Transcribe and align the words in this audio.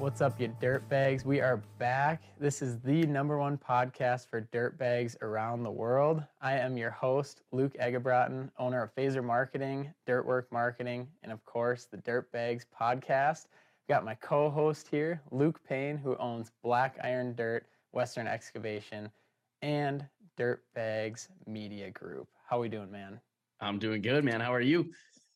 What's 0.00 0.22
up, 0.22 0.40
you 0.40 0.48
dirt 0.62 0.88
bags? 0.88 1.26
We 1.26 1.42
are 1.42 1.58
back. 1.78 2.22
This 2.38 2.62
is 2.62 2.78
the 2.78 3.04
number 3.04 3.36
one 3.36 3.58
podcast 3.58 4.30
for 4.30 4.40
dirt 4.40 4.78
bags 4.78 5.14
around 5.20 5.62
the 5.62 5.70
world. 5.70 6.24
I 6.40 6.54
am 6.54 6.78
your 6.78 6.90
host, 6.90 7.42
Luke 7.52 7.74
Egebraten, 7.78 8.50
owner 8.58 8.82
of 8.82 8.94
Phaser 8.94 9.22
Marketing, 9.22 9.92
Dirtwork 10.08 10.44
Marketing, 10.50 11.06
and 11.22 11.30
of 11.30 11.44
course, 11.44 11.84
the 11.84 11.98
Dirt 11.98 12.32
Bags 12.32 12.64
podcast. 12.80 13.44
I've 13.44 13.88
got 13.90 14.06
my 14.06 14.14
co 14.14 14.48
host 14.48 14.88
here, 14.90 15.20
Luke 15.30 15.60
Payne, 15.68 15.98
who 15.98 16.16
owns 16.16 16.50
Black 16.62 16.98
Iron 17.04 17.34
Dirt, 17.34 17.66
Western 17.92 18.26
Excavation, 18.26 19.10
and 19.60 20.06
Dirt 20.38 20.64
Bags 20.74 21.28
Media 21.46 21.90
Group. 21.90 22.26
How 22.48 22.56
are 22.56 22.60
we 22.60 22.70
doing, 22.70 22.90
man? 22.90 23.20
I'm 23.60 23.78
doing 23.78 24.00
good, 24.00 24.24
man. 24.24 24.40
How 24.40 24.54
are 24.54 24.62
you? 24.62 24.94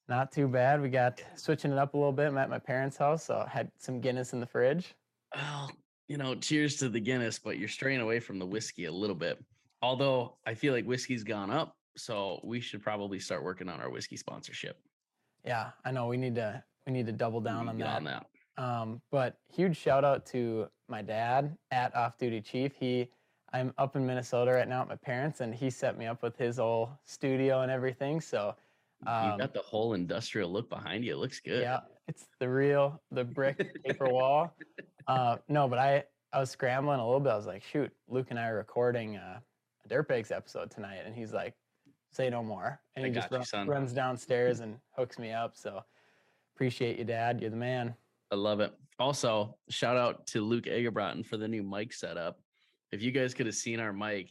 Not 0.08 0.32
too 0.32 0.48
bad. 0.48 0.82
We 0.82 0.90
got 0.90 1.22
switching 1.34 1.72
it 1.72 1.78
up 1.78 1.94
a 1.94 1.96
little 1.96 2.12
bit. 2.12 2.26
I'm 2.26 2.38
at 2.38 2.50
my 2.50 2.58
parents' 2.58 2.96
house, 2.96 3.24
so 3.24 3.44
I 3.46 3.48
had 3.48 3.70
some 3.78 4.00
Guinness 4.00 4.32
in 4.32 4.40
the 4.40 4.46
fridge. 4.46 4.94
Well, 5.34 5.70
you 6.08 6.18
know, 6.18 6.34
cheers 6.34 6.76
to 6.76 6.88
the 6.88 7.00
Guinness, 7.00 7.38
but 7.38 7.58
you're 7.58 7.68
straying 7.68 8.00
away 8.00 8.20
from 8.20 8.38
the 8.38 8.46
whiskey 8.46 8.84
a 8.84 8.92
little 8.92 9.16
bit. 9.16 9.42
Although 9.80 10.36
I 10.46 10.54
feel 10.54 10.74
like 10.74 10.84
whiskey's 10.84 11.24
gone 11.24 11.50
up, 11.50 11.76
so 11.96 12.40
we 12.44 12.60
should 12.60 12.82
probably 12.82 13.18
start 13.18 13.42
working 13.42 13.68
on 13.68 13.80
our 13.80 13.90
whiskey 13.90 14.16
sponsorship. 14.16 14.78
Yeah, 15.44 15.70
I 15.84 15.90
know 15.90 16.06
we 16.06 16.16
need 16.16 16.34
to 16.34 16.62
we 16.86 16.92
need 16.92 17.06
to 17.06 17.12
double 17.12 17.40
down 17.40 17.68
on 17.68 17.78
that. 17.78 17.96
on 17.96 18.04
that. 18.04 18.26
Um, 18.56 19.00
but 19.10 19.36
huge 19.52 19.76
shout 19.76 20.04
out 20.04 20.26
to 20.26 20.68
my 20.88 21.02
dad 21.02 21.56
at 21.70 21.94
Off 21.96 22.18
Duty 22.18 22.40
Chief. 22.40 22.72
He 22.78 23.08
I'm 23.52 23.72
up 23.78 23.94
in 23.94 24.04
Minnesota 24.04 24.52
right 24.52 24.68
now 24.68 24.82
at 24.82 24.88
my 24.88 24.96
parents, 24.96 25.40
and 25.40 25.54
he 25.54 25.70
set 25.70 25.96
me 25.96 26.06
up 26.06 26.22
with 26.22 26.36
his 26.36 26.58
old 26.58 26.90
studio 27.04 27.60
and 27.62 27.70
everything. 27.70 28.20
So 28.20 28.56
you 29.06 29.12
um, 29.12 29.38
got 29.38 29.54
the 29.54 29.60
whole 29.60 29.94
industrial 29.94 30.50
look 30.50 30.68
behind 30.68 31.04
you. 31.04 31.14
It 31.14 31.18
looks 31.18 31.40
good. 31.40 31.60
Yeah, 31.60 31.80
it's 32.08 32.26
the 32.40 32.48
real 32.48 33.02
the 33.10 33.24
brick 33.24 33.82
paper 33.84 34.08
wall. 34.08 34.54
Uh, 35.06 35.36
no, 35.48 35.68
but 35.68 35.78
I 35.78 36.04
I 36.32 36.40
was 36.40 36.50
scrambling 36.50 37.00
a 37.00 37.04
little 37.04 37.20
bit. 37.20 37.30
I 37.30 37.36
was 37.36 37.46
like, 37.46 37.62
shoot, 37.62 37.92
Luke 38.08 38.28
and 38.30 38.38
I 38.38 38.48
are 38.48 38.56
recording 38.56 39.16
uh, 39.16 39.38
a 39.84 39.88
Dirtbags 39.88 40.32
episode 40.32 40.70
tonight, 40.70 41.02
and 41.04 41.14
he's 41.14 41.32
like, 41.32 41.54
say 42.10 42.30
no 42.30 42.42
more, 42.42 42.80
and 42.96 43.04
I 43.04 43.08
he 43.08 43.14
just 43.14 43.30
you, 43.30 43.42
run- 43.52 43.68
runs 43.68 43.92
downstairs 43.92 44.60
and 44.60 44.78
hooks 44.96 45.18
me 45.18 45.32
up. 45.32 45.56
So 45.56 45.80
appreciate 46.54 46.98
you, 46.98 47.04
Dad. 47.04 47.40
You're 47.40 47.50
the 47.50 47.56
man. 47.56 47.94
I 48.30 48.36
love 48.36 48.60
it. 48.60 48.72
Also, 48.98 49.56
shout 49.68 49.96
out 49.96 50.26
to 50.28 50.40
Luke 50.40 50.64
Egebraten 50.64 51.26
for 51.26 51.36
the 51.36 51.48
new 51.48 51.62
mic 51.62 51.92
setup. 51.92 52.38
If 52.92 53.02
you 53.02 53.10
guys 53.10 53.34
could 53.34 53.46
have 53.46 53.54
seen 53.54 53.80
our 53.80 53.92
mic 53.92 54.30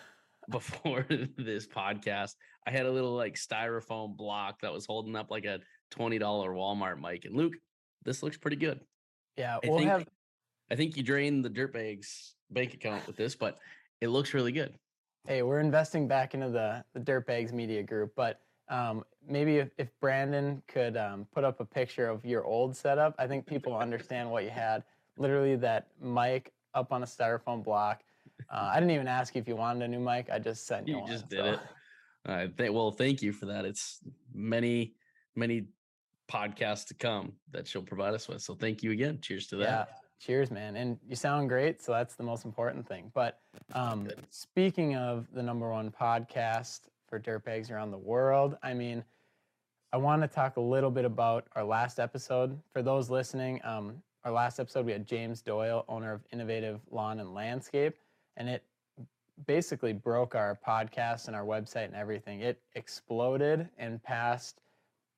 before 0.50 1.06
this 1.36 1.66
podcast, 1.66 2.34
I 2.66 2.70
had 2.70 2.86
a 2.86 2.90
little 2.90 3.14
like 3.14 3.34
styrofoam 3.34 4.16
block 4.16 4.60
that 4.62 4.72
was 4.72 4.86
holding 4.86 5.16
up 5.16 5.30
like 5.30 5.44
a 5.44 5.60
$20 5.94 6.18
Walmart 6.20 7.00
mic. 7.00 7.24
And 7.24 7.36
Luke, 7.36 7.54
this 8.04 8.22
looks 8.22 8.36
pretty 8.36 8.56
good. 8.56 8.80
Yeah, 9.36 9.56
I 9.62 9.68
we'll 9.68 9.78
think 9.78 9.90
have 9.90 10.06
I 10.70 10.76
think 10.76 10.96
you 10.96 11.02
drained 11.02 11.44
the 11.44 11.50
Dirtbags 11.50 12.32
bank 12.50 12.72
account 12.72 13.06
with 13.06 13.16
this, 13.16 13.34
but 13.34 13.58
it 14.00 14.08
looks 14.08 14.32
really 14.32 14.52
good. 14.52 14.74
hey, 15.26 15.42
we're 15.42 15.60
investing 15.60 16.06
back 16.08 16.34
into 16.34 16.48
the 16.48 16.84
the 16.94 17.00
Dirtbags 17.00 17.52
Media 17.52 17.82
Group, 17.82 18.12
but 18.16 18.40
um, 18.68 19.04
maybe 19.28 19.56
if, 19.58 19.70
if 19.76 19.88
Brandon 20.00 20.62
could 20.68 20.96
um, 20.96 21.26
put 21.34 21.44
up 21.44 21.60
a 21.60 21.64
picture 21.66 22.08
of 22.08 22.24
your 22.24 22.44
old 22.44 22.74
setup, 22.74 23.14
I 23.18 23.26
think 23.26 23.44
people 23.46 23.76
understand 23.76 24.30
what 24.30 24.44
you 24.44 24.50
had. 24.50 24.84
Literally, 25.18 25.56
that 25.56 25.88
mic 26.00 26.52
up 26.72 26.92
on 26.92 27.02
a 27.02 27.06
styrofoam 27.06 27.62
block. 27.62 28.02
Uh, 28.50 28.70
I 28.72 28.76
didn't 28.76 28.92
even 28.92 29.06
ask 29.08 29.34
you 29.34 29.40
if 29.40 29.48
you 29.48 29.56
wanted 29.56 29.82
a 29.84 29.88
new 29.88 30.00
mic. 30.00 30.28
I 30.32 30.38
just 30.38 30.66
sent 30.66 30.88
you, 30.88 30.94
You 30.94 31.00
one, 31.02 31.10
just 31.10 31.28
did 31.28 31.40
so- 31.40 31.52
it. 31.52 31.60
Uh, 32.26 32.46
th- 32.56 32.70
well, 32.70 32.90
thank 32.90 33.22
you 33.22 33.32
for 33.32 33.46
that. 33.46 33.64
It's 33.64 34.00
many, 34.32 34.94
many 35.36 35.66
podcasts 36.30 36.86
to 36.86 36.94
come 36.94 37.32
that 37.50 37.66
she'll 37.66 37.82
provide 37.82 38.14
us 38.14 38.28
with. 38.28 38.42
So 38.42 38.54
thank 38.54 38.82
you 38.82 38.92
again. 38.92 39.18
Cheers 39.20 39.46
to 39.48 39.56
that. 39.56 39.88
Yeah. 39.88 39.94
Cheers, 40.20 40.50
man. 40.50 40.76
And 40.76 40.98
you 41.06 41.16
sound 41.16 41.50
great, 41.50 41.82
so 41.82 41.92
that's 41.92 42.14
the 42.14 42.22
most 42.22 42.46
important 42.46 42.88
thing. 42.88 43.10
But 43.12 43.40
um, 43.74 44.08
speaking 44.30 44.96
of 44.96 45.26
the 45.34 45.42
number 45.42 45.70
one 45.70 45.90
podcast 45.90 46.82
for 47.06 47.20
dirtbags 47.20 47.70
around 47.70 47.90
the 47.90 47.98
world, 47.98 48.56
I 48.62 48.72
mean, 48.72 49.04
I 49.92 49.98
want 49.98 50.22
to 50.22 50.28
talk 50.28 50.56
a 50.56 50.60
little 50.60 50.90
bit 50.90 51.04
about 51.04 51.46
our 51.54 51.64
last 51.64 52.00
episode. 52.00 52.58
For 52.72 52.80
those 52.80 53.10
listening, 53.10 53.60
um, 53.64 54.02
our 54.24 54.32
last 54.32 54.58
episode 54.58 54.86
we 54.86 54.92
had 54.92 55.06
James 55.06 55.42
Doyle, 55.42 55.84
owner 55.88 56.12
of 56.12 56.22
Innovative 56.32 56.80
Lawn 56.90 57.20
and 57.20 57.34
Landscape, 57.34 57.94
and 58.38 58.48
it 58.48 58.62
basically 59.46 59.92
broke 59.92 60.34
our 60.34 60.58
podcast 60.66 61.26
and 61.26 61.36
our 61.36 61.44
website 61.44 61.86
and 61.86 61.94
everything. 61.94 62.40
It 62.40 62.62
exploded 62.74 63.68
and 63.78 64.02
passed 64.02 64.60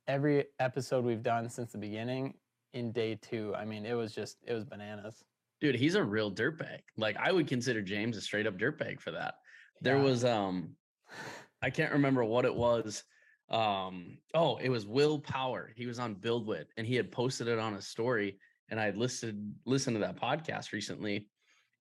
every 0.08 0.46
episode 0.58 1.04
we've 1.04 1.22
done 1.22 1.48
since 1.48 1.72
the 1.72 1.78
beginning 1.78 2.34
in 2.72 2.92
day 2.92 3.16
two. 3.16 3.54
I 3.54 3.64
mean, 3.64 3.84
it 3.84 3.94
was 3.94 4.14
just 4.14 4.38
it 4.46 4.52
was 4.54 4.64
bananas. 4.64 5.24
Dude, 5.60 5.74
he's 5.74 5.94
a 5.94 6.04
real 6.04 6.30
dirtbag. 6.30 6.80
Like 6.96 7.16
I 7.16 7.32
would 7.32 7.46
consider 7.46 7.82
James 7.82 8.16
a 8.16 8.20
straight 8.20 8.46
up 8.46 8.56
dirtbag 8.58 9.00
for 9.00 9.10
that. 9.12 9.34
There 9.80 9.96
Yeah. 9.96 10.02
was 10.02 10.24
um 10.24 10.76
I 11.62 11.70
can't 11.70 11.92
remember 11.92 12.24
what 12.24 12.44
it 12.44 12.54
was. 12.54 13.04
Um 13.48 14.18
oh, 14.34 14.56
it 14.56 14.68
was 14.68 14.86
Will 14.86 15.18
Power. 15.18 15.72
He 15.76 15.86
was 15.86 15.98
on 15.98 16.16
BuildWitt 16.16 16.66
and 16.76 16.86
he 16.86 16.94
had 16.94 17.12
posted 17.12 17.48
it 17.48 17.58
on 17.58 17.74
a 17.74 17.82
story 17.82 18.38
and 18.68 18.80
I 18.80 18.84
had 18.84 18.96
listed 18.96 19.54
listened 19.64 19.94
to 19.96 20.00
that 20.00 20.16
podcast 20.20 20.72
recently. 20.72 21.28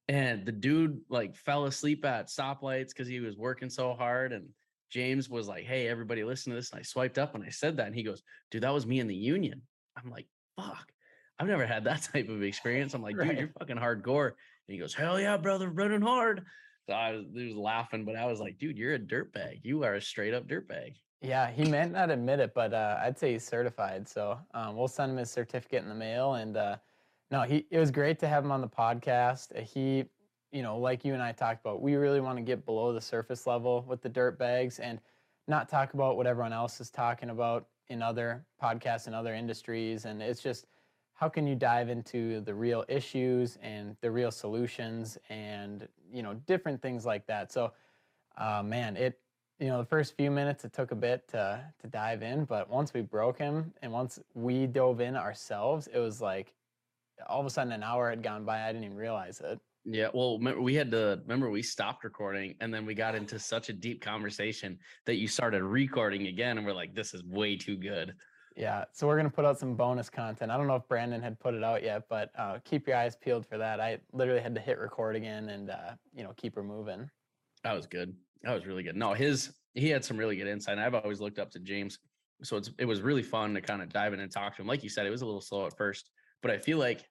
And 0.07 0.45
the 0.45 0.51
dude 0.51 1.01
like 1.09 1.35
fell 1.35 1.65
asleep 1.65 2.05
at 2.05 2.27
stoplights 2.27 2.89
because 2.89 3.07
he 3.07 3.19
was 3.19 3.37
working 3.37 3.69
so 3.69 3.93
hard. 3.93 4.33
And 4.33 4.49
James 4.91 5.29
was 5.29 5.47
like, 5.47 5.65
Hey, 5.65 5.87
everybody 5.87 6.23
listen 6.23 6.51
to 6.51 6.55
this. 6.55 6.71
And 6.71 6.79
I 6.79 6.83
swiped 6.83 7.17
up 7.17 7.33
and 7.35 7.43
I 7.43 7.49
said 7.49 7.77
that. 7.77 7.87
And 7.87 7.95
he 7.95 8.03
goes, 8.03 8.21
Dude, 8.51 8.63
that 8.63 8.73
was 8.73 8.85
me 8.85 8.99
in 8.99 9.07
the 9.07 9.15
union. 9.15 9.61
I'm 9.97 10.11
like, 10.11 10.27
fuck. 10.59 10.91
I've 11.39 11.47
never 11.47 11.65
had 11.65 11.83
that 11.85 12.03
type 12.13 12.29
of 12.29 12.43
experience. 12.43 12.93
I'm 12.93 13.01
like, 13.01 13.15
dude, 13.15 13.27
Right. 13.27 13.37
you're 13.39 13.53
fucking 13.59 13.77
hardcore. 13.77 14.27
And 14.27 14.35
he 14.73 14.77
goes, 14.77 14.93
Hell 14.93 15.19
yeah, 15.19 15.37
brother, 15.37 15.69
running 15.69 16.01
hard. 16.01 16.45
So 16.87 16.93
I 16.93 17.13
was, 17.13 17.25
he 17.33 17.47
was 17.47 17.55
laughing, 17.55 18.05
but 18.05 18.15
I 18.15 18.27
was 18.27 18.39
like, 18.39 18.59
dude, 18.59 18.77
you're 18.77 18.93
a 18.93 18.99
dirtbag. 18.99 19.61
You 19.63 19.83
are 19.83 19.95
a 19.95 20.01
straight 20.01 20.35
up 20.35 20.47
dirtbag. 20.47 20.93
Yeah, 21.21 21.49
he 21.49 21.65
might 21.65 21.91
not 21.91 22.11
admit 22.11 22.39
it, 22.39 22.51
but 22.53 22.75
uh, 22.75 22.99
I'd 23.01 23.17
say 23.17 23.31
he's 23.31 23.47
certified. 23.47 24.07
So 24.07 24.37
um, 24.53 24.75
we'll 24.77 24.87
send 24.87 25.11
him 25.13 25.17
his 25.17 25.31
certificate 25.31 25.81
in 25.81 25.89
the 25.89 25.95
mail. 25.95 26.35
And 26.35 26.55
uh, 26.55 26.75
no, 27.31 27.41
he 27.41 27.65
it 27.71 27.79
was 27.79 27.91
great 27.91 28.19
to 28.19 28.27
have 28.27 28.43
him 28.43 28.51
on 28.51 28.61
the 28.61 28.67
podcast. 28.67 29.57
Uh, 29.57 29.61
He, 29.61 30.05
you 30.51 30.63
know, 30.63 30.77
like 30.77 31.03
you 31.03 31.13
and 31.13 31.23
I 31.23 31.31
talked 31.31 31.61
about, 31.61 31.81
we 31.81 31.95
really 31.95 32.21
want 32.21 32.37
to 32.37 32.43
get 32.43 32.65
below 32.65 32.93
the 32.93 33.01
surface 33.01 33.47
level 33.47 33.83
with 33.87 34.01
the 34.01 34.09
dirt 34.09 34.37
bags 34.37 34.79
and 34.79 34.99
not 35.47 35.69
talk 35.69 35.93
about 35.93 36.17
what 36.17 36.27
everyone 36.27 36.53
else 36.53 36.79
is 36.79 36.89
talking 36.89 37.29
about 37.29 37.67
in 37.89 38.01
other 38.01 38.45
podcasts 38.61 39.07
and 39.07 39.15
other 39.15 39.33
industries. 39.33 40.05
And 40.05 40.21
it's 40.21 40.41
just 40.41 40.65
how 41.13 41.29
can 41.29 41.47
you 41.47 41.55
dive 41.55 41.89
into 41.89 42.41
the 42.41 42.53
real 42.53 42.83
issues 42.87 43.57
and 43.61 43.95
the 44.01 44.11
real 44.11 44.31
solutions 44.31 45.17
and 45.29 45.87
you 46.11 46.23
know 46.23 46.35
different 46.45 46.81
things 46.81 47.05
like 47.05 47.25
that. 47.27 47.51
So, 47.51 47.73
uh, 48.37 48.61
man, 48.63 48.97
it 48.97 49.19
you 49.59 49.67
know 49.67 49.79
the 49.79 49.85
first 49.85 50.15
few 50.15 50.29
minutes 50.29 50.65
it 50.65 50.73
took 50.73 50.91
a 50.91 50.95
bit 50.95 51.27
to 51.29 51.63
to 51.79 51.87
dive 51.87 52.21
in 52.21 52.43
but 52.43 52.69
once 52.69 52.93
we 52.93 53.01
broke 53.01 53.37
him 53.37 53.73
and 53.81 53.91
once 53.91 54.19
we 54.33 54.67
dove 54.67 54.99
in 54.99 55.15
ourselves 55.15 55.87
it 55.87 55.97
was 55.99 56.19
like 56.19 56.53
all 57.27 57.39
of 57.39 57.45
a 57.45 57.49
sudden 57.49 57.71
an 57.73 57.83
hour 57.83 58.09
had 58.09 58.21
gone 58.23 58.45
by 58.45 58.63
i 58.63 58.67
didn't 58.67 58.83
even 58.85 58.97
realize 58.97 59.41
it 59.43 59.59
Yeah. 59.85 60.07
Well, 60.13 60.37
remember, 60.39 60.61
we 60.61 60.73
had 60.73 60.89
to 60.91 61.19
remember 61.23 61.49
we 61.51 61.61
stopped 61.61 62.03
recording 62.03 62.55
and 62.59 62.73
then 62.73 62.85
we 62.87 62.95
got 62.95 63.13
into 63.13 63.37
such 63.37 63.69
a 63.69 63.73
deep 63.73 64.01
conversation 64.01 64.79
that 65.05 65.15
you 65.17 65.27
started 65.27 65.61
recording 65.63 66.25
again. 66.27 66.57
And 66.57 66.65
we're 66.65 66.73
like, 66.73 66.95
this 66.95 67.13
is 67.13 67.23
way 67.23 67.55
too 67.55 67.77
good. 67.77 68.15
yeah 68.57 68.85
so 68.93 69.05
we're 69.05 69.15
going 69.19 69.29
to 69.29 69.35
put 69.35 69.45
out 69.45 69.59
some 69.59 69.75
bonus 69.75 70.09
content 70.09 70.49
i 70.51 70.57
don't 70.57 70.65
know 70.67 70.75
if 70.77 70.87
brandon 70.87 71.21
had 71.21 71.37
put 71.39 71.53
it 71.53 71.63
out 71.63 71.83
yet 71.83 72.01
but 72.09 72.29
uh, 72.37 72.57
keep 72.63 72.87
your 72.87 72.95
eyes 72.97 73.15
peeled 73.15 73.45
for 73.45 73.57
that 73.57 73.79
i 73.79 73.99
literally 74.13 74.41
had 74.41 74.55
to 74.55 74.61
hit 74.61 74.79
record 74.79 75.15
again 75.15 75.49
and 75.49 75.69
uh, 75.69 75.91
you 76.17 76.23
know 76.23 76.33
keep 76.37 76.55
her 76.55 76.63
moving 76.63 77.07
That 77.63 77.73
was 77.75 77.85
good. 77.85 78.09
That 78.43 78.53
was 78.53 78.65
really 78.65 78.83
good. 78.83 78.95
No, 78.95 79.13
his 79.13 79.51
he 79.73 79.89
had 79.89 80.03
some 80.05 80.17
really 80.17 80.35
good 80.35 80.47
insight. 80.47 80.77
I've 80.77 80.95
always 80.95 81.19
looked 81.19 81.39
up 81.39 81.49
to 81.51 81.59
James, 81.59 81.97
so 82.43 82.57
it's 82.57 82.69
it 82.77 82.85
was 82.85 83.01
really 83.01 83.23
fun 83.23 83.53
to 83.55 83.61
kind 83.61 83.81
of 83.83 83.89
dive 83.89 84.13
in 84.13 84.19
and 84.19 84.31
talk 84.31 84.55
to 84.55 84.61
him. 84.61 84.67
Like 84.67 84.83
you 84.83 84.89
said, 84.89 85.05
it 85.05 85.09
was 85.17 85.21
a 85.23 85.25
little 85.25 85.41
slow 85.41 85.65
at 85.65 85.75
first, 85.75 86.09
but 86.41 86.51
I 86.51 86.57
feel 86.57 86.77
like 86.77 87.09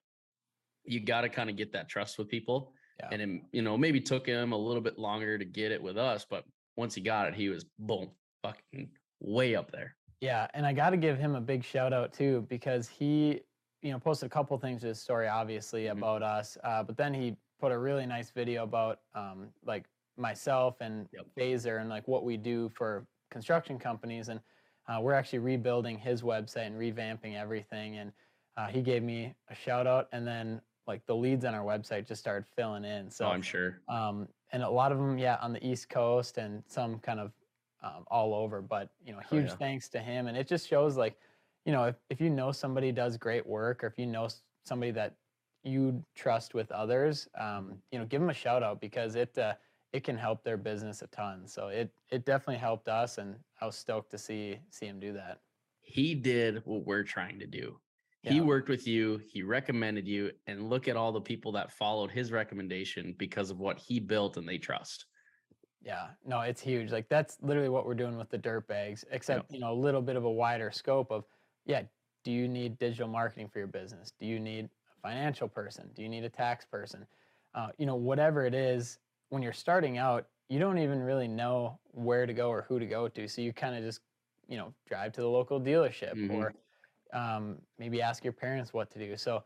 you 0.83 0.99
got 0.99 1.21
to 1.21 1.29
kind 1.29 1.49
of 1.49 1.55
get 1.55 1.71
that 1.73 1.89
trust 1.89 2.17
with 2.17 2.27
people. 2.29 2.73
Yeah. 2.99 3.09
And 3.11 3.21
it, 3.21 3.41
you 3.51 3.61
know, 3.61 3.77
maybe 3.77 3.99
took 3.99 4.25
him 4.25 4.51
a 4.53 4.57
little 4.57 4.81
bit 4.81 4.97
longer 4.97 5.37
to 5.37 5.45
get 5.45 5.71
it 5.71 5.81
with 5.81 5.97
us, 5.97 6.25
but 6.29 6.45
once 6.77 6.95
he 6.95 7.01
got 7.01 7.27
it, 7.27 7.33
he 7.33 7.49
was 7.49 7.65
boom, 7.79 8.11
fucking 8.43 8.91
way 9.19 9.55
up 9.55 9.71
there. 9.71 9.97
Yeah, 10.21 10.47
and 10.53 10.65
I 10.65 10.73
got 10.73 10.91
to 10.91 10.97
give 10.97 11.17
him 11.17 11.35
a 11.35 11.41
big 11.41 11.63
shout 11.63 11.91
out 11.91 12.13
too 12.13 12.45
because 12.49 12.87
he, 12.87 13.41
you 13.81 13.91
know, 13.91 13.99
posted 13.99 14.27
a 14.27 14.29
couple 14.29 14.57
things 14.57 14.81
to 14.81 14.87
his 14.87 15.01
story, 15.01 15.27
obviously 15.27 15.83
Mhm. 15.85 15.97
about 15.97 16.23
us, 16.23 16.57
uh, 16.63 16.83
but 16.83 16.95
then 16.97 17.13
he 17.13 17.35
put 17.59 17.71
a 17.71 17.77
really 17.77 18.05
nice 18.05 18.31
video 18.31 18.63
about 18.63 19.01
um, 19.13 19.53
like 19.63 19.87
myself 20.17 20.77
and 20.81 21.09
Yep. 21.11 21.25
Phaser 21.37 21.81
and 21.81 21.89
like 21.89 22.07
what 22.07 22.23
we 22.23 22.37
do 22.37 22.69
for 22.69 23.07
construction 23.29 23.77
companies, 23.77 24.29
and 24.29 24.39
uh, 24.87 24.99
we're 25.01 25.13
actually 25.13 25.39
rebuilding 25.39 25.97
his 25.97 26.21
website 26.21 26.67
and 26.67 26.75
revamping 26.79 27.35
everything, 27.35 27.97
and 27.97 28.13
uh, 28.57 28.67
he 28.67 28.81
gave 28.81 29.03
me 29.03 29.35
a 29.49 29.55
shout 29.55 29.87
out, 29.87 30.07
and 30.11 30.25
then 30.25 30.61
like 30.87 31.05
the 31.07 31.15
leads 31.15 31.45
on 31.45 31.53
our 31.55 31.63
website 31.65 32.07
just 32.07 32.21
started 32.21 32.45
filling 32.55 32.85
in. 32.85 33.09
So 33.09 33.25
So 33.25 33.31
I'm 33.31 33.41
sure. 33.41 33.81
um, 33.87 34.27
and 34.51 34.63
a 34.63 34.69
lot 34.69 34.91
of 34.91 34.97
them, 34.99 35.17
yeah, 35.17 35.37
on 35.41 35.51
the 35.53 35.65
East 35.65 35.89
Coast 35.89 36.37
and 36.37 36.63
some 36.67 36.99
kind 36.99 37.19
of 37.19 37.31
um, 37.83 38.05
all 38.07 38.33
over. 38.33 38.61
But 38.61 38.89
you 39.03 39.11
know, 39.13 39.19
Oh, 39.31 39.35
huge 39.35 39.49
yeah. 39.49 39.55
thanks 39.55 39.89
to 39.89 39.99
him, 39.99 40.27
and 40.27 40.37
it 40.37 40.47
just 40.47 40.67
shows 40.67 40.95
like, 40.97 41.17
you 41.65 41.71
know, 41.73 41.85
if, 41.85 41.95
if 42.09 42.21
you 42.21 42.29
know 42.29 42.51
somebody 42.51 42.91
does 42.91 43.17
great 43.17 43.45
work, 43.45 43.83
or 43.83 43.87
if 43.87 43.97
you 43.97 44.05
know 44.05 44.27
somebody 44.65 44.91
that 44.91 45.15
you 45.63 46.03
trust 46.15 46.53
with 46.53 46.71
others, 46.71 47.27
um, 47.39 47.81
you 47.91 47.97
know, 47.97 48.05
give 48.05 48.21
them 48.21 48.29
a 48.29 48.33
shout 48.33 48.61
out 48.61 48.79
because 48.79 49.15
it 49.15 49.35
uh, 49.37 49.53
it 49.91 50.03
can 50.03 50.17
help 50.17 50.43
their 50.43 50.57
business 50.57 51.01
a 51.01 51.07
ton. 51.07 51.47
So 51.47 51.69
it 51.69 51.89
it 52.11 52.25
definitely 52.25 52.57
helped 52.59 52.87
us, 52.87 53.17
and 53.17 53.35
I 53.59 53.65
was 53.65 53.75
stoked 53.75 54.11
to 54.11 54.17
see 54.19 54.59
see 54.69 54.85
him 54.85 54.99
do 54.99 55.11
that. 55.13 55.39
He 55.81 56.13
did 56.15 56.61
what 56.65 56.85
we're 56.85 57.03
trying 57.03 57.39
to 57.39 57.47
do. 57.47 57.79
He 58.33 58.41
worked 58.41 58.69
with 58.69 58.87
you, 58.87 59.17
he 59.29 59.43
recommended 59.43 60.07
you, 60.07 60.31
and 60.47 60.69
look 60.69 60.87
at 60.87 60.95
all 60.97 61.11
the 61.11 61.21
people 61.21 61.51
that 61.53 61.71
followed 61.71 62.11
his 62.11 62.31
recommendation 62.31 63.13
because 63.17 63.49
of 63.51 63.59
what 63.59 63.79
he 63.79 63.99
built 63.99 64.37
and 64.37 64.47
they 64.47 64.57
trust. 64.57 65.05
Yeah, 65.81 66.11
no, 66.25 66.41
it's 66.41 66.61
huge. 66.61 66.91
Like 66.91 67.09
that's 67.09 67.37
literally 67.41 67.69
what 67.69 67.85
we're 67.85 67.93
doing 67.93 68.17
with 68.17 68.29
the 68.29 68.37
dirt 68.37 68.67
bags, 68.67 69.05
except 69.11 69.51
you 69.51 69.59
know 69.59 69.71
a 69.71 69.79
little 69.79 70.01
bit 70.01 70.15
of 70.15 70.23
a 70.23 70.31
wider 70.31 70.71
scope 70.71 71.11
of, 71.11 71.25
yeah. 71.65 71.83
Do 72.23 72.31
you 72.31 72.47
need 72.47 72.79
digital 72.79 73.07
marketing 73.07 73.49
for 73.49 73.59
your 73.59 73.67
business? 73.67 74.11
Do 74.19 74.25
you 74.25 74.39
need 74.39 74.65
a 74.65 74.99
financial 74.99 75.47
person? 75.47 75.91
Do 75.93 76.01
you 76.01 76.09
need 76.09 76.23
a 76.23 76.29
tax 76.29 76.65
person? 76.65 77.05
Uh, 77.53 77.67
you 77.77 77.85
know, 77.85 77.95
whatever 77.95 78.45
it 78.47 78.55
is, 78.55 78.97
when 79.29 79.43
you're 79.43 79.53
starting 79.53 79.99
out, 79.99 80.27
you 80.49 80.57
don't 80.57 80.79
even 80.79 81.03
really 81.03 81.27
know 81.27 81.79
where 81.91 82.25
to 82.25 82.33
go 82.33 82.49
or 82.49 82.63
who 82.63 82.79
to 82.79 82.87
go 82.87 83.07
to. 83.09 83.27
So 83.27 83.41
you 83.41 83.53
kind 83.53 83.75
of 83.75 83.83
just, 83.83 84.01
you 84.47 84.57
know, 84.57 84.73
drive 84.87 85.11
to 85.13 85.21
the 85.21 85.29
local 85.29 85.61
dealership 85.61 86.15
Mhm. 86.15 86.31
or 86.31 86.55
um, 87.13 87.57
maybe 87.79 88.01
ask 88.01 88.23
your 88.23 88.33
parents 88.33 88.73
what 88.73 88.91
to 88.91 88.99
do. 88.99 89.15
So 89.17 89.43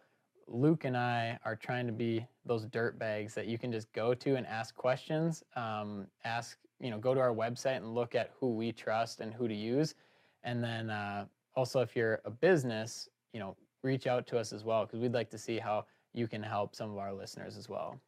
Luke 0.47 0.85
and 0.85 0.97
I 0.97 1.37
are 1.45 1.55
trying 1.55 1.85
to 1.87 1.93
be 1.93 2.25
those 2.45 2.65
dirt 2.65 2.97
bags 2.97 3.33
that 3.35 3.47
you 3.47 3.57
can 3.57 3.71
just 3.71 3.91
go 3.93 4.13
to 4.15 4.35
and 4.35 4.47
ask 4.47 4.75
questions. 4.75 5.43
Um, 5.55 6.07
ask, 6.23 6.57
you 6.79 6.89
know, 6.89 6.97
go 6.97 7.13
to 7.13 7.19
our 7.19 7.33
website 7.33 7.77
and 7.77 7.93
look 7.93 8.15
at 8.15 8.31
who 8.39 8.55
we 8.55 8.71
trust 8.71 9.19
and 9.19 9.33
who 9.33 9.47
to 9.47 9.55
use. 9.55 9.95
And 10.43 10.63
then 10.63 10.89
uh, 10.89 11.25
also, 11.55 11.81
if 11.81 11.95
you're 11.95 12.21
a 12.25 12.31
business, 12.31 13.09
you 13.33 13.39
know, 13.39 13.55
reach 13.83 14.07
out 14.07 14.27
to 14.27 14.37
us 14.37 14.51
as 14.51 14.63
well 14.63 14.85
because 14.85 14.99
we'd 14.99 15.13
like 15.13 15.29
to 15.29 15.37
see 15.37 15.59
how 15.59 15.85
you 16.13 16.27
can 16.27 16.41
help 16.41 16.75
some 16.75 16.89
of 16.89 16.97
our 16.97 17.13
listeners 17.13 17.55
as 17.55 17.69
well. 17.69 17.99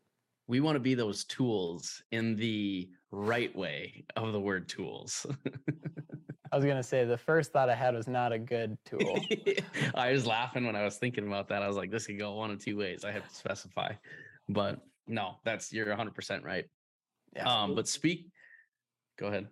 We 0.48 0.60
want 0.60 0.76
to 0.76 0.80
be 0.80 0.96
those 0.96 1.24
tools 1.26 2.04
in 2.12 2.36
the 2.36 2.90
right 3.12 3.56
way 3.56 4.04
of 4.16 4.34
the 4.34 4.40
word 4.40 4.68
tools. 4.68 5.26
I 6.52 6.58
was 6.58 6.66
gonna 6.66 6.84
say 6.84 7.06
the 7.06 7.18
first 7.18 7.54
thought 7.54 7.70
I 7.70 7.76
had 7.76 7.96
was 7.96 8.08
not 8.08 8.34
a 8.34 8.40
good 8.40 8.78
tool. 8.86 9.20
I 9.96 10.12
was 10.12 10.26
laughing 10.28 10.66
when 10.66 10.76
I 10.76 10.84
was 10.84 10.98
thinking 10.98 11.26
about 11.26 11.48
that. 11.50 11.62
I 11.64 11.68
was 11.68 11.78
like, 11.78 11.92
this 11.92 12.08
could 12.08 12.20
go 12.20 12.34
one 12.34 12.52
of 12.52 12.60
two 12.64 12.76
ways. 12.78 13.06
I 13.06 13.12
have 13.12 13.28
to 13.28 13.34
specify. 13.34 13.94
But 14.50 14.80
no, 15.08 15.36
that's 15.46 15.72
you're 15.72 15.86
100% 15.86 16.44
right. 16.44 16.66
Yeah. 17.36 17.48
Um, 17.50 17.74
but 17.74 17.88
speak, 17.88 18.28
go 19.18 19.28
ahead. 19.28 19.48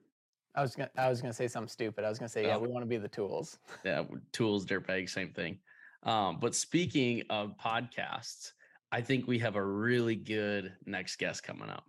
I 0.55 0.61
was 0.61 0.75
gonna 0.75 0.89
I 0.97 1.07
was 1.09 1.21
gonna 1.21 1.33
say 1.33 1.47
something 1.47 1.69
stupid. 1.69 2.03
I 2.03 2.09
was 2.09 2.19
gonna 2.19 2.27
say, 2.27 2.45
yeah, 2.45 2.57
Oh. 2.57 2.59
we 2.59 2.67
want 2.67 2.83
to 2.83 2.87
be 2.89 2.97
the 2.97 3.07
tools. 3.07 3.59
yeah, 3.85 4.03
tools, 4.33 4.65
dirtbag, 4.65 5.09
same 5.09 5.31
thing. 5.31 5.59
Um, 6.03 6.37
but 6.41 6.53
speaking 6.53 7.23
of 7.29 7.55
podcasts, 7.57 8.51
I 8.91 9.01
think 9.01 9.27
we 9.27 9.39
have 9.39 9.55
a 9.55 9.63
really 9.63 10.15
good 10.15 10.73
next 10.85 11.17
guest 11.17 11.43
coming 11.43 11.69
up. 11.69 11.85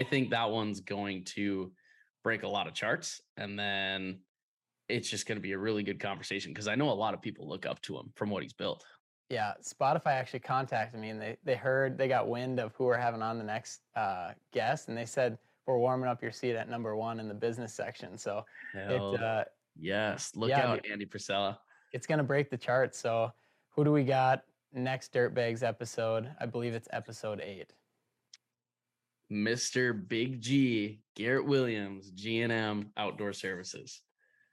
I 0.00 0.04
think 0.04 0.30
that 0.30 0.50
one's 0.50 0.80
going 0.80 1.24
to 1.36 1.70
break 2.24 2.42
a 2.42 2.48
lot 2.48 2.66
of 2.66 2.74
charts, 2.74 3.20
and 3.36 3.56
then 3.58 4.18
it's 4.88 5.08
just 5.08 5.26
going 5.26 5.36
to 5.36 5.42
be 5.42 5.52
a 5.52 5.58
really 5.58 5.82
good 5.82 6.00
conversation 6.00 6.52
because 6.52 6.68
I 6.68 6.74
know 6.74 6.90
a 6.90 6.92
lot 6.92 7.14
of 7.14 7.20
people 7.20 7.48
look 7.48 7.66
up 7.66 7.80
to 7.82 7.96
him 7.96 8.10
from 8.14 8.30
what 8.30 8.42
he's 8.42 8.52
built. 8.52 8.84
Yeah, 9.30 9.52
Spotify 9.62 10.12
actually 10.12 10.40
contacted 10.40 10.98
me 10.98 11.10
and 11.10 11.20
they 11.20 11.36
they 11.44 11.54
heard 11.54 11.98
they 11.98 12.08
got 12.08 12.28
wind 12.28 12.58
of 12.58 12.74
who 12.74 12.84
we're 12.84 12.96
having 12.96 13.20
on 13.20 13.36
the 13.36 13.44
next 13.44 13.80
uh, 13.94 14.32
guest 14.52 14.88
and 14.88 14.96
they 14.96 15.04
said 15.04 15.36
we're 15.66 15.78
warming 15.78 16.08
up 16.08 16.22
your 16.22 16.32
seat 16.32 16.56
at 16.56 16.70
number 16.70 16.96
one 16.96 17.20
in 17.20 17.28
the 17.28 17.34
business 17.34 17.74
section. 17.74 18.16
So 18.16 18.44
Hell 18.72 19.14
it 19.14 19.22
uh, 19.22 19.44
yes, 19.78 20.32
look 20.34 20.48
yeah, 20.48 20.66
out, 20.66 20.86
Andy 20.90 21.04
Frisella. 21.04 21.58
it's 21.92 22.06
gonna 22.06 22.24
break 22.24 22.48
the 22.48 22.56
charts. 22.56 22.98
So 22.98 23.30
who 23.68 23.84
do 23.84 23.92
we 23.92 24.02
got 24.02 24.44
next 24.72 25.12
Dirtbags 25.12 25.62
episode? 25.62 26.30
I 26.40 26.46
believe 26.46 26.72
it's 26.72 26.88
episode 26.92 27.40
eight. 27.42 27.74
Mr. 29.30 30.08
Big 30.08 30.40
G, 30.40 31.00
Garrett 31.14 31.44
Williams, 31.44 32.10
G&M 32.12 32.90
Outdoor 32.96 33.34
Services. 33.34 34.00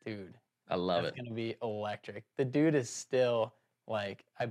Dude, 0.06 0.36
I 0.70 0.76
love 0.76 1.04
that's 1.04 1.16
it. 1.16 1.20
It's 1.20 1.28
gonna 1.30 1.36
be 1.36 1.56
electric. 1.62 2.24
The 2.38 2.46
dude 2.46 2.76
is 2.76 2.90
still 2.90 3.54
like 3.88 4.24
I 4.40 4.50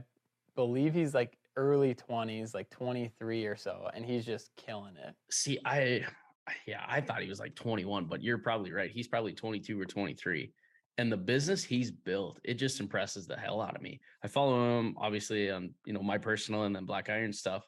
believe 0.57 0.95
he's 0.95 1.15
like 1.15 1.37
early 1.57 1.95
20s, 1.95 2.55
like 2.55 2.71
23 2.71 3.47
or 3.47 3.57
so, 3.57 3.89
and 3.95 4.05
he's 4.05 4.25
just 4.25 4.51
killing 4.57 4.97
it. 4.97 5.15
See, 5.31 5.59
I 5.65 6.05
yeah, 6.67 6.85
I 6.87 7.01
thought 7.01 7.23
he 7.23 7.29
was 7.29 7.41
like 7.41 7.55
21, 7.55 8.07
but 8.07 8.23
you're 8.23 8.39
probably 8.39 8.73
right. 8.73 8.91
He's 8.91 9.09
probably 9.09 9.33
22 9.33 9.81
or 9.81 9.85
23. 9.85 10.53
And 10.97 11.11
the 11.11 11.17
business 11.17 11.65
he's 11.65 11.91
built, 11.91 12.39
it 12.45 12.55
just 12.55 12.81
impresses 12.81 13.27
the 13.27 13.37
hell 13.37 13.61
out 13.61 13.75
of 13.75 13.83
me. 13.83 14.01
I 14.23 14.29
follow 14.29 14.79
him 14.79 14.95
obviously 14.99 15.51
on, 15.51 15.75
you 15.87 15.93
know, 15.93 16.03
my 16.03 16.19
personal 16.19 16.65
and 16.65 16.75
then 16.75 16.85
Black 16.85 17.09
Iron 17.09 17.33
stuff. 17.33 17.67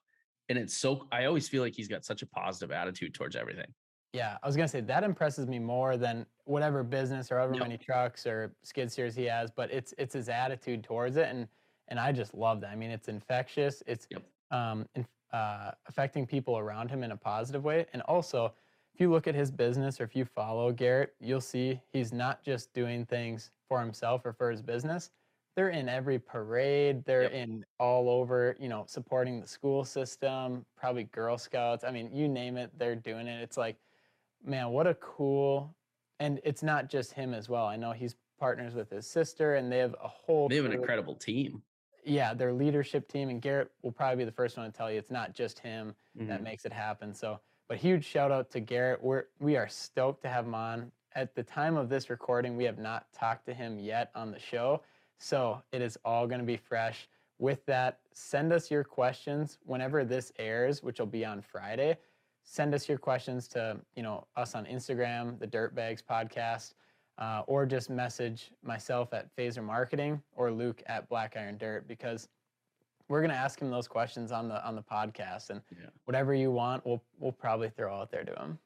And 0.49 0.59
it's 0.59 0.77
so 0.77 1.09
I 1.11 1.25
always 1.25 1.49
feel 1.49 1.62
like 1.62 1.75
he's 1.75 1.88
got 1.88 2.05
such 2.05 2.23
a 2.23 2.27
positive 2.27 2.71
attitude 2.71 3.15
towards 3.15 3.35
everything. 3.35 3.67
Yeah, 4.16 4.38
I 4.42 4.46
was 4.46 4.56
gonna 4.56 4.66
say 4.66 4.80
that 4.80 5.04
impresses 5.04 5.46
me 5.46 5.58
more 5.58 5.98
than 5.98 6.26
whatever 6.44 6.82
business 6.82 7.30
or 7.30 7.36
however 7.36 7.52
Yep. 7.54 7.62
many 7.62 7.76
trucks 7.76 8.26
or 8.26 8.56
skid 8.62 8.90
steers 8.90 9.14
he 9.14 9.24
has. 9.24 9.50
But 9.50 9.70
it's 9.70 9.92
it's 9.98 10.14
his 10.14 10.30
attitude 10.30 10.82
towards 10.82 11.16
it, 11.16 11.28
and 11.28 11.46
and 11.88 12.00
I 12.00 12.12
just 12.12 12.32
love 12.34 12.62
that. 12.62 12.70
I 12.70 12.76
mean, 12.76 12.90
it's 12.90 13.08
infectious. 13.08 13.82
It's 13.86 14.08
Yep. 14.10 14.22
um, 14.50 14.88
in, 14.94 15.06
uh, 15.32 15.72
affecting 15.86 16.26
people 16.26 16.56
around 16.56 16.88
him 16.90 17.02
in 17.02 17.10
a 17.12 17.16
positive 17.16 17.62
way, 17.62 17.86
and 17.92 18.00
also 18.02 18.54
if 18.94 19.00
you 19.02 19.10
look 19.10 19.26
at 19.26 19.34
his 19.34 19.50
business 19.50 20.00
or 20.00 20.04
if 20.04 20.16
you 20.16 20.24
follow 20.24 20.72
Garrett, 20.72 21.14
you'll 21.20 21.42
see 21.42 21.82
he's 21.92 22.14
not 22.14 22.42
just 22.42 22.72
doing 22.72 23.04
things 23.04 23.50
for 23.68 23.78
himself 23.80 24.24
or 24.24 24.32
for 24.32 24.50
his 24.50 24.62
business. 24.62 25.10
They're 25.54 25.68
in 25.68 25.88
every 25.90 26.18
parade. 26.18 27.04
They're 27.04 27.24
Yep. 27.24 27.32
in 27.32 27.66
all 27.78 28.08
over, 28.08 28.56
you 28.58 28.70
know, 28.70 28.86
supporting 28.86 29.40
the 29.40 29.46
school 29.46 29.84
system, 29.84 30.64
probably 30.76 31.04
Girl 31.04 31.36
Scouts. 31.36 31.84
I 31.84 31.90
mean, 31.90 32.14
you 32.14 32.26
name 32.28 32.56
it, 32.56 32.70
they're 32.78 32.96
doing 32.96 33.26
it. 33.26 33.42
It's 33.42 33.58
like, 33.58 33.76
man, 34.46 34.70
what 34.70 34.87
a 34.87 34.94
cool, 34.94 35.75
and 36.20 36.40
it's 36.44 36.62
not 36.62 36.88
just 36.88 37.12
him 37.12 37.34
as 37.34 37.48
well. 37.48 37.66
I 37.66 37.76
know 37.76 37.93
he's 37.93 38.14
partners 38.38 38.75
with 38.75 38.90
his 38.90 39.06
sister, 39.06 39.56
and 39.56 39.70
they 39.70 39.78
have 39.78 39.94
a 40.02 40.08
whole. 40.08 40.48
They 40.48 40.56
have 40.56 40.64
an 40.64 40.70
crew- 40.72 40.81
incredible 40.81 41.14
team. 41.16 41.62
Yeah, 42.04 42.34
their 42.34 42.52
leadership 42.52 43.08
team, 43.08 43.28
and 43.31 43.43
Garrett 43.43 43.70
will 43.82 43.93
probably 43.93 44.16
be 44.19 44.25
the 44.25 44.32
first 44.32 44.56
one 44.56 44.70
to 44.70 44.76
tell 44.76 44.90
you 44.90 44.98
it's 44.98 45.10
not 45.10 45.34
just 45.34 45.58
him 45.58 45.94
that 46.14 46.40
Mhm. 46.40 46.44
makes 46.44 46.64
it 46.64 46.72
happen. 46.72 47.12
So, 47.12 47.40
but 47.69 47.78
huge 47.78 48.04
shout 48.04 48.31
out 48.31 48.48
to 48.52 48.60
Garrett. 48.60 49.02
We're 49.02 49.25
we 49.40 49.56
are 49.56 49.69
stoked 49.69 50.22
to 50.22 50.28
have 50.28 50.46
him 50.46 50.54
on. 50.54 50.92
At 51.16 51.34
the 51.34 51.42
time 51.42 51.76
of 51.76 51.88
this 51.88 52.08
recording, 52.10 52.56
we 52.56 52.64
have 52.64 52.78
not 52.78 53.12
talked 53.12 53.46
to 53.46 53.54
him 53.54 53.78
yet 53.81 54.10
on 54.14 54.31
the 54.31 54.38
show, 54.38 54.82
so 55.19 55.62
it 55.72 55.82
is 55.82 55.99
all 56.04 56.26
going 56.28 56.40
to 56.40 56.46
be 56.46 56.56
fresh. 56.58 57.09
With 57.38 57.64
that, 57.66 58.00
send 58.12 58.52
us 58.52 58.71
your 58.71 58.85
questions 58.85 59.59
whenever 59.64 60.04
this 60.04 60.30
airs, 60.38 60.82
which 60.82 61.00
will 61.00 61.06
be 61.06 61.25
on 61.25 61.40
Friday. 61.42 61.99
Send 62.49 62.75
us 62.75 62.88
your 62.88 62.97
questions 62.97 63.49
to 63.49 63.81
you 63.97 64.05
know 64.05 64.25
us 64.37 64.55
on 64.55 64.65
Instagram, 64.67 65.37
the 65.38 65.49
Dirtbags 65.49 66.00
Podcast, 66.00 66.75
uh, 67.19 67.43
or 67.49 67.67
just 67.67 67.91
message 67.91 68.53
myself 68.62 69.12
at 69.12 69.35
Phaser 69.37 69.65
Marketing 69.65 70.23
or 70.37 70.53
Luke 70.53 70.81
at 70.87 71.09
Black 71.09 71.37
Iron 71.37 71.59
Dirt 71.59 71.88
because 71.88 72.29
we're 73.09 73.21
gonna 73.21 73.35
ask 73.35 73.61
him 73.61 73.69
those 73.69 73.88
questions 73.88 74.31
on 74.31 74.49
the 74.49 74.65
on 74.65 74.76
the 74.76 74.83
podcast 74.83 75.50
and 75.50 75.61
Yeah. 75.76 75.91
whatever 76.05 76.35
you 76.35 76.53
want, 76.53 76.87
we'll 76.87 77.03
we'll 77.19 77.33
probably 77.33 77.69
throw 77.69 77.93
out 78.00 78.12
there 78.12 78.25
to 78.25 78.33
him. 78.41 78.59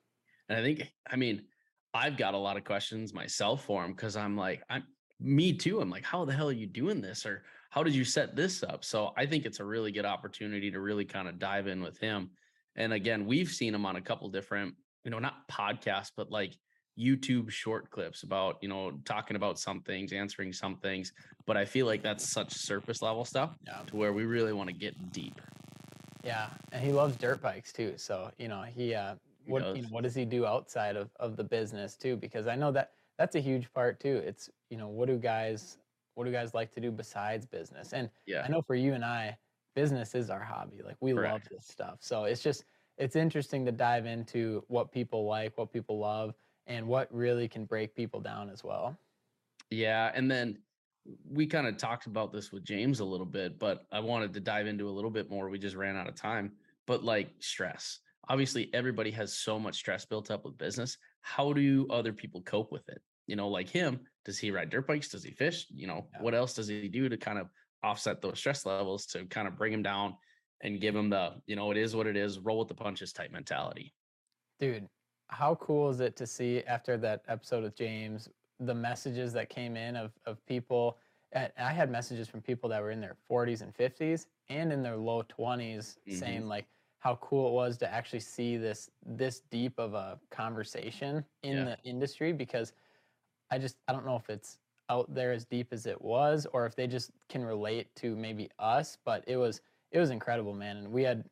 And 0.51 0.59
I 0.59 0.63
think, 0.63 0.93
I 1.11 1.17
mean, 1.17 1.47
I've 1.95 2.19
got 2.19 2.35
a 2.35 2.39
lot 2.39 2.59
of 2.59 2.65
questions 2.65 3.15
myself 3.15 3.65
for 3.65 3.83
him 3.83 3.93
because 3.93 4.15
I'm 4.15 4.37
like, 4.37 4.63
I'm 4.69 4.85
me 5.21 5.55
too. 5.57 5.81
I'm 5.81 5.89
like, 5.91 6.05
how 6.05 6.25
the 6.27 6.35
hell 6.35 6.49
are 6.51 6.53
you 6.53 6.67
doing 6.67 7.01
this? 7.01 7.25
Or 7.25 7.45
how 7.71 7.83
did 7.83 7.95
you 7.95 8.05
set 8.05 8.37
this 8.37 8.63
up? 8.63 8.85
So 8.85 9.13
I 9.17 9.25
think 9.27 9.47
it's 9.47 9.61
a 9.61 9.65
really 9.65 9.91
good 9.93 10.05
opportunity 10.05 10.71
to 10.71 10.81
really 10.81 11.05
kind 11.07 11.29
of 11.29 11.39
dive 11.39 11.67
in 11.67 11.83
with 11.83 11.99
him. 11.99 12.31
And 12.77 12.93
again, 12.93 13.27
we've 13.27 13.49
seen 13.49 13.75
him 13.75 13.85
on 13.87 13.97
a 13.97 14.01
couple 14.01 14.29
different, 14.29 14.75
you 15.05 15.11
know, 15.11 15.19
not 15.19 15.49
podcasts, 15.49 16.13
but 16.17 16.31
like 16.31 16.55
YouTube 16.99 17.51
short 17.51 17.91
clips 17.91 18.23
about, 18.23 18.57
you 18.61 18.69
know, 18.69 18.93
talking 19.05 19.37
about 19.37 19.59
some 19.59 19.81
things, 19.83 20.13
answering 20.13 20.53
some 20.53 20.77
things. 20.77 21.13
But 21.47 21.57
I 21.57 21.65
feel 21.65 21.87
like 21.87 22.03
that's 22.03 22.31
such 22.31 22.53
surface 22.53 23.03
level 23.03 23.25
stuff 23.25 23.57
Yeah. 23.67 23.83
to 23.87 23.97
where 23.97 24.13
we 24.13 24.25
really 24.25 24.53
want 24.53 24.69
to 24.69 24.75
get 24.75 25.13
deep. 25.13 25.41
Yeah, 26.23 26.51
and 26.73 26.85
he 26.85 26.93
loves 26.93 27.17
dirt 27.17 27.41
bikes 27.41 27.73
too. 27.73 27.95
So 27.97 28.31
you 28.39 28.49
know 28.49 28.63
he 28.63 28.95
uh, 28.95 29.15
He 29.45 29.53
what 29.53 29.75
you 29.75 29.83
know 29.83 29.89
what 29.89 30.03
does 30.05 30.15
he 30.15 30.25
do 30.27 30.45
outside 30.45 30.97
of 30.97 31.11
of 31.19 31.37
the 31.37 31.45
business 31.45 31.97
too? 31.97 32.17
Because 32.17 32.47
I 32.47 32.57
know 32.57 32.71
that 32.73 32.93
that's 33.17 33.37
a 33.37 33.41
huge 33.41 33.73
part 33.73 34.01
too. 34.01 34.17
It's 34.27 34.51
you 34.69 34.77
know 34.77 34.89
what 34.89 35.07
do 35.09 35.17
guys 35.17 35.79
what 36.15 36.25
do 36.27 36.33
guys 36.33 36.53
like 36.53 36.73
to 36.75 36.81
do 36.81 36.91
besides 36.91 37.47
business? 37.47 37.95
And 37.95 38.11
Yeah. 38.27 38.43
I 38.45 38.49
know 38.49 38.61
for 38.61 38.75
you 38.75 38.93
and 38.93 39.05
I, 39.05 39.39
business 39.75 40.15
is 40.15 40.31
our 40.31 40.43
hobby. 40.43 40.83
Like 40.85 40.97
we 41.01 41.13
love 41.13 41.43
this 41.51 41.67
stuff. 41.67 41.99
So 42.01 42.25
it's 42.25 42.43
just 42.43 42.65
it's 42.99 43.17
interesting 43.17 43.65
to 43.67 43.73
dive 43.73 44.07
into 44.07 44.65
what 44.69 44.93
people 44.93 45.27
like, 45.27 45.57
what 45.57 45.73
people 45.73 45.99
love, 45.99 46.35
and 46.67 46.87
what 46.87 47.09
really 47.13 47.49
can 47.49 47.65
break 47.65 47.95
people 47.95 48.21
down 48.21 48.51
as 48.51 48.63
well. 48.63 48.97
Yeah, 49.71 50.11
and 50.15 50.31
then 50.31 50.59
we 51.29 51.47
kind 51.47 51.67
of 51.67 51.77
talked 51.77 52.07
about 52.07 52.33
this 52.33 52.53
with 52.53 52.65
James 52.65 53.01
a 53.01 53.05
little 53.05 53.27
bit, 53.27 53.59
but 53.59 53.87
I 53.91 54.01
wanted 54.01 54.35
to 54.35 54.41
dive 54.41 54.67
into 54.67 54.89
a 54.89 54.91
little 54.91 55.11
bit 55.11 55.31
more. 55.31 55.49
We 55.49 55.59
just 55.59 55.77
ran 55.77 55.97
out 55.97 56.09
of 56.09 56.15
time. 56.15 56.53
But 56.87 57.05
like 57.05 57.31
stress. 57.39 58.01
Obviously, 58.29 58.69
everybody 58.75 59.11
has 59.13 59.33
so 59.33 59.59
much 59.59 59.77
stress 59.77 60.05
built 60.05 60.31
up 60.31 60.45
with 60.45 60.59
business. 60.59 60.99
How 61.23 61.53
do 61.53 61.87
other 61.91 62.13
people 62.13 62.43
cope 62.43 62.71
with 62.71 62.89
it? 62.89 63.01
You 63.27 63.37
know, 63.37 63.49
like 63.49 63.69
him, 63.69 64.01
does 64.25 64.39
he 64.39 64.51
ride 64.51 64.71
dirt 64.71 64.87
bikes? 64.87 65.09
Does 65.09 65.23
he 65.23 65.31
fish? 65.31 65.67
You 65.71 65.87
know, 65.87 66.07
Yeah. 66.13 66.23
what 66.23 66.35
else 66.35 66.55
does 66.55 66.69
he 66.69 66.89
do 66.89 67.09
to 67.09 67.17
kind 67.17 67.39
of 67.39 67.49
offset 67.83 68.21
those 68.21 68.39
stress 68.39 68.67
levels 68.67 69.07
to 69.07 69.27
kind 69.27 69.49
of 69.49 69.57
bring 69.57 69.73
them 69.73 69.83
down 69.83 70.17
and 70.63 70.81
give 70.81 70.95
them 70.95 71.11
the, 71.11 71.41
you 71.47 71.57
know, 71.57 71.71
it 71.71 71.77
is 71.77 71.97
what 71.97 72.07
it 72.07 72.17
is, 72.17 72.39
roll 72.39 72.59
with 72.59 72.69
the 72.69 72.75
punches 72.75 73.13
type 73.13 73.31
mentality. 73.33 73.95
Dude, 74.59 74.89
how 75.29 75.55
cool 75.57 75.89
is 75.91 76.01
it 76.01 76.17
to 76.17 76.27
see 76.27 76.63
after 76.65 76.97
that 76.99 77.25
episode 77.29 77.63
with 77.65 77.77
James 77.77 78.29
the 78.59 78.75
messages 78.75 79.33
that 79.33 79.49
came 79.49 79.77
in 79.77 79.97
of 79.97 80.13
of 80.27 80.45
people 80.47 80.99
and 81.33 81.51
I 81.57 81.73
had 81.73 81.91
messages 81.91 82.29
from 82.29 82.43
people 82.43 82.69
that 82.71 82.83
were 82.83 82.91
in 82.91 83.01
their 83.01 83.17
40s 83.27 83.63
and 83.63 83.75
50s 83.75 84.27
and 84.49 84.73
in 84.73 84.83
their 84.83 84.97
low 84.97 85.23
20s 85.23 85.99
Mhm. 86.07 86.19
saying 86.19 86.47
like 86.47 86.67
how 86.99 87.17
cool 87.17 87.49
it 87.49 87.53
was 87.53 87.79
to 87.79 87.91
actually 87.91 88.21
see 88.21 88.57
this 88.59 88.91
this 89.07 89.41
deep 89.41 89.79
of 89.79 89.95
a 89.95 90.21
conversation 90.31 91.25
in 91.43 91.57
Yeah. 91.57 91.65
the 91.65 91.79
industry 91.85 92.33
because 92.33 92.75
I 93.51 93.59
just 93.59 93.77
I 93.89 93.93
don't 93.93 94.07
know 94.07 94.17
if 94.17 94.31
it's 94.31 94.60
out 94.91 95.13
there 95.15 95.33
as 95.33 95.45
deep 95.45 95.69
as 95.73 95.87
it 95.87 96.01
was 96.03 96.47
or 96.53 96.67
if 96.67 96.75
they 96.75 96.87
just 96.87 97.11
can 97.29 97.45
relate 97.45 97.95
to 97.95 98.15
maybe 98.17 98.51
us 98.59 98.99
but 99.05 99.25
it 99.27 99.37
was 99.37 99.63
it 99.93 99.99
was 99.99 100.11
incredible 100.11 100.53
man 100.53 100.77
and 100.77 100.89
we 100.89 101.03
had 101.03 101.25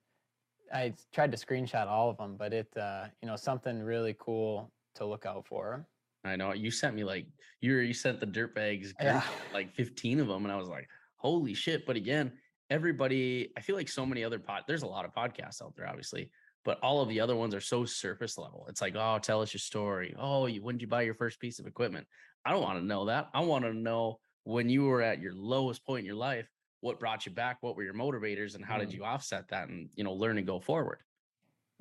I 0.73 0.95
tried 1.13 1.33
to 1.33 1.39
screenshot 1.39 1.87
all 1.87 2.09
of 2.09 2.17
them 2.17 2.37
but 2.39 2.53
it 2.53 2.69
uh 2.77 3.07
you 3.21 3.29
know 3.29 3.37
something 3.37 3.83
really 3.83 4.17
cool 4.19 4.71
to 4.95 5.05
look 5.05 5.27
out 5.27 5.47
for 5.47 5.87
I 6.25 6.37
know 6.37 6.53
you 6.53 6.71
sent 6.71 6.95
me 6.95 7.05
like 7.05 7.27
you 7.61 7.77
you 7.79 7.95
sent 7.95 8.21
the 8.21 8.27
dirt 8.27 8.55
bags 8.55 8.95
Yeah. 9.01 9.23
like 9.53 9.75
15 9.75 10.21
of 10.21 10.29
them 10.29 10.45
and 10.45 10.53
I 10.53 10.57
was 10.57 10.69
like, 10.69 10.89
holy 11.17 11.55
shit. 11.55 11.87
But 11.87 11.97
again, 11.97 12.33
everybody, 12.71 13.53
I 13.57 13.61
feel 13.61 13.77
like 13.77 13.89
so 13.89 14.07
many 14.07 14.25
other 14.25 14.39
pod 14.39 14.65
there's 14.67 14.83
a 14.83 14.87
lot 14.87 15.05
of 15.05 15.15
podcasts 15.15 15.63
out 15.63 15.75
there, 15.77 15.89
obviously, 15.89 16.31
but 16.65 16.79
all 16.83 17.01
of 17.01 17.09
the 17.09 17.21
other 17.21 17.37
ones 17.37 17.55
are 17.55 17.61
so 17.61 17.85
surface 17.85 18.39
level. 18.39 18.67
It's 18.69 18.81
like, 18.81 18.95
oh, 18.97 19.19
tell 19.21 19.43
us 19.43 19.53
your 19.53 19.61
story. 19.61 20.15
Oh, 20.19 20.47
you 20.47 20.63
when 20.63 20.77
did 20.77 20.83
you 20.83 20.89
buy 20.89 21.03
your 21.03 21.15
first 21.15 21.41
piece 21.41 21.59
of 21.59 21.67
equipment? 21.67 22.07
I 22.45 22.51
don't 22.53 22.63
want 22.63 22.79
to 22.79 22.85
know 22.85 23.07
that. 23.07 23.29
I 23.35 23.41
want 23.41 23.65
to 23.65 23.75
know 23.75 24.21
when 24.45 24.69
you 24.69 24.85
were 24.85 25.03
at 25.03 25.21
your 25.21 25.35
lowest 25.35 25.85
point 25.85 26.01
in 26.01 26.07
your 26.07 26.15
life, 26.15 26.51
what 26.81 26.99
brought 27.01 27.27
you 27.27 27.33
back, 27.33 27.59
what 27.61 27.77
were 27.77 27.83
your 27.83 27.95
motivators, 27.95 28.55
and 28.55 28.65
how 28.65 28.79
did 28.79 28.91
Mm. 28.91 28.95
you 28.95 29.05
offset 29.05 29.49
that 29.49 29.69
and 29.69 29.91
you 29.95 30.05
know 30.05 30.13
learn 30.15 30.39
and 30.39 30.47
go 30.47 30.61
forward. 30.61 31.03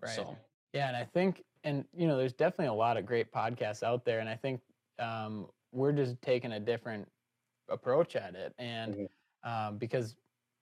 right 0.02 0.16
So 0.16 0.38
Yeah, 0.74 0.88
and 0.88 0.98
I 0.98 1.06
think, 1.06 1.44
and 1.64 1.86
you 1.94 2.08
know, 2.08 2.18
there's 2.18 2.34
definitely 2.34 2.68
a 2.68 2.74
lot 2.74 2.98
of 2.98 3.06
great 3.06 3.32
podcasts 3.32 3.84
out 3.84 4.06
there, 4.06 4.20
and 4.20 4.30
I 4.30 4.36
think 4.36 4.62
um, 5.00 5.50
we're 5.72 5.92
just 5.92 6.22
taking 6.22 6.54
a 6.54 6.60
different 6.60 7.08
approach 7.70 8.16
at 8.16 8.36
it, 8.36 8.54
and 8.58 8.96
Mhm. 8.96 9.08
um, 9.44 9.78
because 9.78 10.16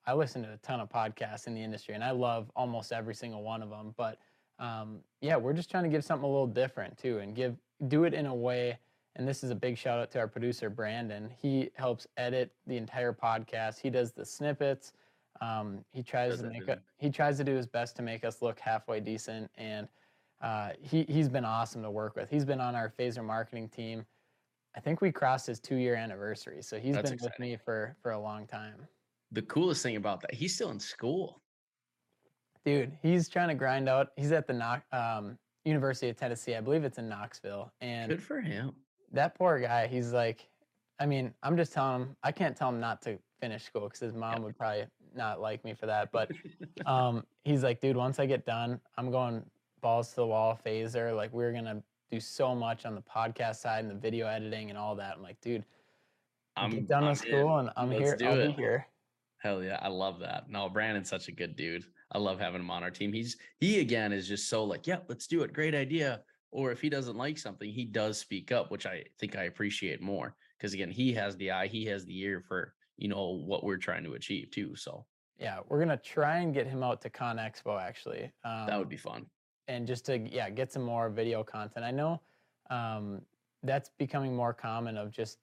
I 0.06 0.14
listen 0.14 0.44
to 0.44 0.54
a 0.54 0.58
ton 0.58 0.80
of 0.80 0.90
podcasts 0.90 1.48
in 1.48 1.56
the 1.56 1.62
industry, 1.64 1.96
and 1.96 2.04
I 2.04 2.12
love 2.12 2.52
almost 2.56 2.92
every 2.94 3.16
single 3.16 3.44
one 3.44 3.62
of 3.64 3.70
them, 3.70 3.94
but 3.98 4.20
um, 4.60 5.04
yeah, 5.22 5.36
we're 5.38 5.54
just 5.54 5.70
trying 5.72 5.84
to 5.84 5.90
give 5.90 6.06
something 6.06 6.26
a 6.26 6.32
little 6.32 6.48
different 6.48 6.98
too, 6.98 7.20
and 7.20 7.36
give 7.36 7.58
do 7.88 8.04
it 8.06 8.14
in 8.14 8.26
a 8.26 8.36
way. 8.36 8.80
And 9.16 9.28
this 9.28 9.44
is 9.44 9.50
a 9.50 9.56
big 9.56 9.78
shout 9.78 10.00
out 10.00 10.12
to 10.12 10.20
our 10.20 10.28
producer 10.28 10.70
Brandon. 10.70 11.30
He 11.42 11.70
helps 11.76 12.06
edit 12.18 12.52
the 12.68 12.76
entire 12.76 13.14
podcast. 13.14 13.80
He 13.80 13.90
does 13.90 14.12
the 14.12 14.26
snippets. 14.26 14.94
Um, 15.42 15.84
he 15.92 16.04
tries 16.04 16.38
to 16.42 16.48
make 16.48 16.66
doesn't. 16.66 16.82
He 16.98 17.10
tries 17.10 17.38
to 17.38 17.44
do 17.44 17.56
his 17.56 17.68
best 17.68 17.96
to 17.98 18.02
make 18.02 18.24
us 18.26 18.42
look 18.42 18.60
halfway 18.60 19.00
decent, 19.00 19.50
and 19.58 19.88
uh, 20.42 20.70
he 20.82 21.06
he's 21.10 21.30
been 21.30 21.46
awesome 21.46 21.82
to 21.84 21.92
work 21.92 22.16
with. 22.16 22.30
He's 22.30 22.46
been 22.46 22.62
on 22.62 22.76
our 22.76 22.94
Phaser 22.98 23.24
marketing 23.24 23.70
team. 23.70 24.06
I 24.76 24.80
think 24.80 25.02
we 25.02 25.12
crossed 25.12 25.48
his 25.48 25.60
two 25.60 25.76
year 25.76 25.96
anniversary, 25.96 26.62
so 26.62 26.80
he's 26.80 26.96
That's 26.96 27.12
been 27.12 27.20
with 27.22 27.38
me 27.40 27.58
for 27.58 27.96
for 28.02 28.12
a 28.12 28.20
long 28.20 28.48
time. 28.48 28.88
the 29.32 29.42
coolest 29.42 29.84
thing 29.84 29.98
about 29.98 30.22
that, 30.22 30.34
he's 30.34 30.56
still 30.56 30.72
in 30.72 30.80
school. 30.80 31.42
Dude, 32.64 32.98
he's 33.02 33.30
trying 33.30 33.50
to 33.50 33.56
grind 33.56 33.90
out. 33.90 34.12
He's 34.16 34.32
at 34.32 34.48
the 34.48 34.82
um, 34.92 35.38
University 35.66 36.10
of 36.10 36.16
Tennessee, 36.16 36.56
I 36.56 36.62
believe 36.62 36.84
it's 36.84 36.98
in 36.98 37.10
Knoxville, 37.10 37.72
and 37.82 38.10
Good 38.10 38.24
for 38.24 38.40
him. 38.40 38.74
That 39.16 39.36
poor 39.36 39.60
guy. 39.60 39.88
He's 39.88 40.14
like, 40.14 40.48
I 41.00 41.06
mean, 41.06 41.34
I'm 41.44 41.58
just 41.58 41.74
telling 41.74 42.02
him. 42.04 42.16
I 42.24 42.32
can't 42.32 42.56
tell 42.56 42.70
him 42.70 42.80
not 42.80 43.02
to 43.04 43.18
finish 43.40 43.64
school 43.64 43.84
because 43.84 44.00
his 44.00 44.14
mom 44.14 44.44
would 44.44 44.58
probably 44.58 44.86
not 45.16 45.42
like 45.42 45.64
me 45.66 45.74
for 45.74 45.86
that. 45.88 46.12
But 46.12 46.32
um, 46.86 47.26
he's 47.44 47.64
like, 47.64 47.82
dude, 47.82 47.98
once 47.98 48.20
I 48.20 48.26
get 48.26 48.46
done, 48.46 48.80
I'm 48.98 49.12
going 49.12 49.44
balls 49.82 50.10
to 50.10 50.16
the 50.18 50.26
wall, 50.26 50.60
phaser. 50.66 51.16
Like 51.16 51.34
we're 51.34 51.52
gonna 51.52 51.84
do 52.12 52.20
so 52.20 52.56
much 52.56 52.86
on 52.86 52.96
the 52.96 53.02
podcast 53.02 53.58
side 53.58 53.84
and 53.84 53.92
the 53.92 54.00
video 54.00 54.28
editing 54.28 54.70
and 54.70 54.78
all 54.78 54.96
that. 54.96 55.16
I'm 55.18 55.24
like, 55.24 55.40
dude, 55.42 55.66
I'm 56.56 56.72
get 56.72 56.88
done 56.88 57.04
I'm 57.04 57.10
with 57.10 57.20
school 57.20 57.60
in. 57.60 57.66
and 57.66 57.70
I'm 57.76 57.90
Let's 57.90 58.22
here. 58.22 58.30
I'll 58.30 58.40
it. 58.40 58.48
be 58.48 58.54
here. 58.54 58.88
Hell 59.40 59.64
yeah, 59.64 59.80
I 59.82 59.90
love 59.90 60.20
that. 60.20 60.50
No, 60.50 60.70
Brandon's 60.70 61.10
such 61.10 61.28
a 61.28 61.32
good 61.32 61.56
dude. 61.56 61.84
I 62.12 62.18
love 62.18 62.40
having 62.40 62.62
him 62.62 62.72
on 62.72 62.84
our 62.84 62.92
team. 62.92 63.12
He's 63.12 63.38
he 63.60 63.80
again 63.80 64.14
is 64.14 64.28
just 64.28 64.50
so 64.50 64.64
like, 64.64 64.88
yeah, 64.88 65.00
let's 65.08 65.28
do 65.28 65.42
it. 65.44 65.54
Great 65.54 65.76
idea. 65.76 66.22
Or 66.56 66.72
if 66.72 66.82
he 66.82 66.90
doesn't 66.90 67.18
like 67.18 67.38
something, 67.38 67.70
he 67.70 67.86
does 67.86 68.18
speak 68.18 68.52
up, 68.52 68.72
which 68.72 68.86
I 68.86 69.04
think 69.20 69.36
I 69.36 69.44
appreciate 69.44 70.02
more. 70.02 70.38
Because 70.58 70.74
again, 70.74 70.90
he 70.90 71.14
has 71.14 71.36
the 71.38 71.52
eye, 71.52 71.68
he 71.68 71.86
has 71.86 72.06
the 72.06 72.18
ear 72.22 72.42
for 72.42 72.76
you 72.98 73.10
know 73.10 73.32
what 73.32 73.64
we're 73.66 73.78
trying 73.78 74.06
to 74.06 74.14
achieve 74.14 74.52
too. 74.52 74.76
So 74.76 75.06
Yeah, 75.38 75.60
we're 75.68 75.80
gonna 75.80 75.98
try 75.98 76.38
and 76.40 76.54
get 76.54 76.66
him 76.68 76.82
out 76.82 77.02
to 77.02 77.10
Con 77.10 77.38
Expo 77.38 77.80
actually. 77.82 78.32
Um, 78.46 78.68
that 78.68 78.80
would 78.80 78.90
be 78.90 78.98
fun. 78.98 79.30
and 79.68 79.86
just 79.86 80.06
to 80.06 80.18
yeah 80.18 80.50
get 80.50 80.72
some 80.72 80.84
more 80.84 81.10
video 81.10 81.44
content. 81.44 81.84
I 81.86 81.92
know 81.92 82.22
um, 82.70 83.26
that's 83.64 83.90
becoming 83.90 84.36
more 84.36 84.54
common 84.54 84.98
of 84.98 85.12
just 85.12 85.40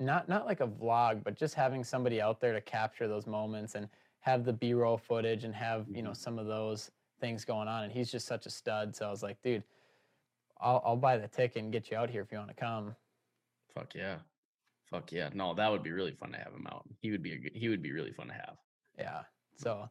not 0.00 0.28
not 0.28 0.46
like 0.46 0.60
a 0.60 0.66
vlog, 0.68 1.24
but 1.24 1.34
just 1.36 1.54
having 1.54 1.84
somebody 1.84 2.20
out 2.22 2.40
there 2.40 2.52
to 2.54 2.60
capture 2.62 3.08
those 3.08 3.26
moments 3.26 3.74
and 3.74 3.88
have 4.20 4.44
the 4.44 4.52
B-roll 4.52 4.96
footage 4.96 5.44
and 5.44 5.54
have 5.54 5.88
you 5.94 6.02
know 6.02 6.10
Mhm. 6.12 6.16
some 6.16 6.38
of 6.38 6.46
those 6.46 6.90
things 7.20 7.44
going 7.44 7.68
on. 7.68 7.84
And 7.84 7.92
he's 7.92 8.10
just 8.10 8.26
such 8.26 8.46
a 8.46 8.50
stud. 8.50 8.94
So 8.96 9.06
I 9.06 9.10
was 9.10 9.22
like, 9.22 9.42
dude, 9.42 9.64
I'll 10.60 10.82
I'll 10.84 10.96
buy 10.96 11.16
the 11.16 11.28
ticket 11.28 11.62
and 11.62 11.72
get 11.72 11.90
you 11.90 11.96
out 11.96 12.10
here 12.10 12.22
if 12.22 12.32
you 12.32 12.38
want 12.38 12.50
to 12.50 12.56
come. 12.56 12.94
Fuck 13.74 13.94
yeah. 13.94 14.16
Fuck 14.90 15.12
yeah. 15.12 15.30
No, 15.34 15.54
that 15.54 15.70
would 15.70 15.82
be 15.82 15.92
really 15.92 16.12
fun 16.12 16.32
to 16.32 16.38
have 16.38 16.52
him 16.52 16.66
out. 16.70 16.84
He 17.00 17.10
would 17.10 17.22
be 17.22 17.32
a 17.32 17.38
good, 17.38 17.52
he 17.54 17.68
would 17.68 17.82
be 17.82 17.92
really 17.92 18.12
fun 18.12 18.28
to 18.28 18.32
have. 18.32 18.56
Yeah. 18.98 19.20
So 19.56 19.88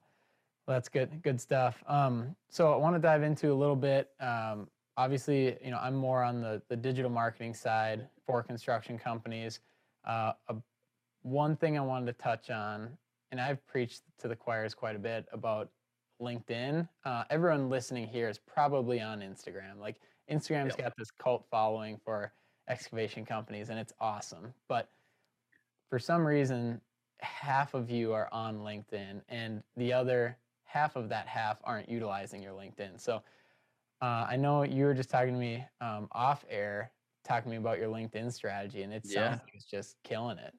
that's 0.68 0.90
good. 0.90 1.22
Good 1.22 1.40
stuff. 1.40 1.84
Um, 1.88 2.36
so 2.50 2.74
I 2.74 2.78
want 2.78 2.96
to 2.96 3.02
dive 3.02 3.24
into 3.24 3.52
a 3.52 3.54
little 3.54 3.76
bit. 3.76 4.10
Um, 4.20 4.68
obviously, 4.98 5.58
you 5.64 5.72
know, 5.72 5.80
I'm 5.82 5.96
more 5.96 6.24
on 6.24 6.42
the 6.42 6.62
the 6.70 6.76
digital 6.76 7.12
marketing 7.12 7.54
side 7.54 8.08
for 8.26 8.44
construction 8.44 8.98
companies. 8.98 9.60
Uh, 10.06 10.34
a, 10.50 10.56
one 11.22 11.56
thing 11.56 11.78
I 11.78 11.82
wanted 11.82 12.06
to 12.08 12.24
touch 12.24 12.50
on, 12.50 12.90
and 13.32 13.40
I've 13.40 13.66
preached 13.68 14.02
to 14.20 14.28
the 14.28 14.36
choirs 14.36 14.74
quite 14.74 14.96
a 14.96 15.00
bit 15.00 15.26
about 15.32 15.70
LinkedIn. 16.22 16.88
Uh, 17.06 17.24
everyone 17.30 17.70
listening 17.70 18.08
here 18.08 18.30
is 18.30 18.40
probably 18.40 19.00
on 19.02 19.20
Instagram. 19.20 19.80
Like 19.80 19.98
Instagram's 20.30 20.76
Yep. 20.76 20.78
got 20.78 20.94
this 20.98 21.12
cult 21.12 21.46
following 21.50 21.98
for 22.04 22.34
excavation 22.68 23.26
companies, 23.26 23.70
and 23.70 23.80
it's 23.80 23.94
awesome. 24.00 24.54
But 24.68 24.90
for 25.90 26.00
some 26.00 26.26
reason, 26.26 26.82
half 27.22 27.74
of 27.74 27.90
you 27.90 28.14
are 28.14 28.30
on 28.32 28.60
LinkedIn, 28.60 29.22
and 29.30 29.64
the 29.76 29.94
other 29.94 30.38
half 30.64 30.96
of 30.96 31.10
that 31.10 31.28
half 31.28 31.58
aren't 31.64 31.90
utilizing 31.90 32.44
your 32.44 32.54
LinkedIn. 32.54 33.00
So 33.00 33.24
uh, 34.02 34.28
I 34.30 34.36
know 34.36 34.64
you 34.64 34.86
were 34.86 34.94
just 34.94 35.10
talking 35.10 35.34
to 35.34 35.40
me 35.40 35.66
um, 35.82 36.08
off 36.12 36.46
air, 36.50 36.92
talking 37.24 37.46
to 37.46 37.50
me 37.52 37.58
about 37.58 37.80
your 37.80 37.88
LinkedIn 37.88 38.32
strategy, 38.32 38.84
and 38.84 38.94
it 38.94 39.06
sounds 39.06 39.16
Yeah. 39.16 39.30
like 39.32 39.54
it's 39.54 39.66
just 39.66 39.96
killing 40.04 40.38
it. 40.38 40.54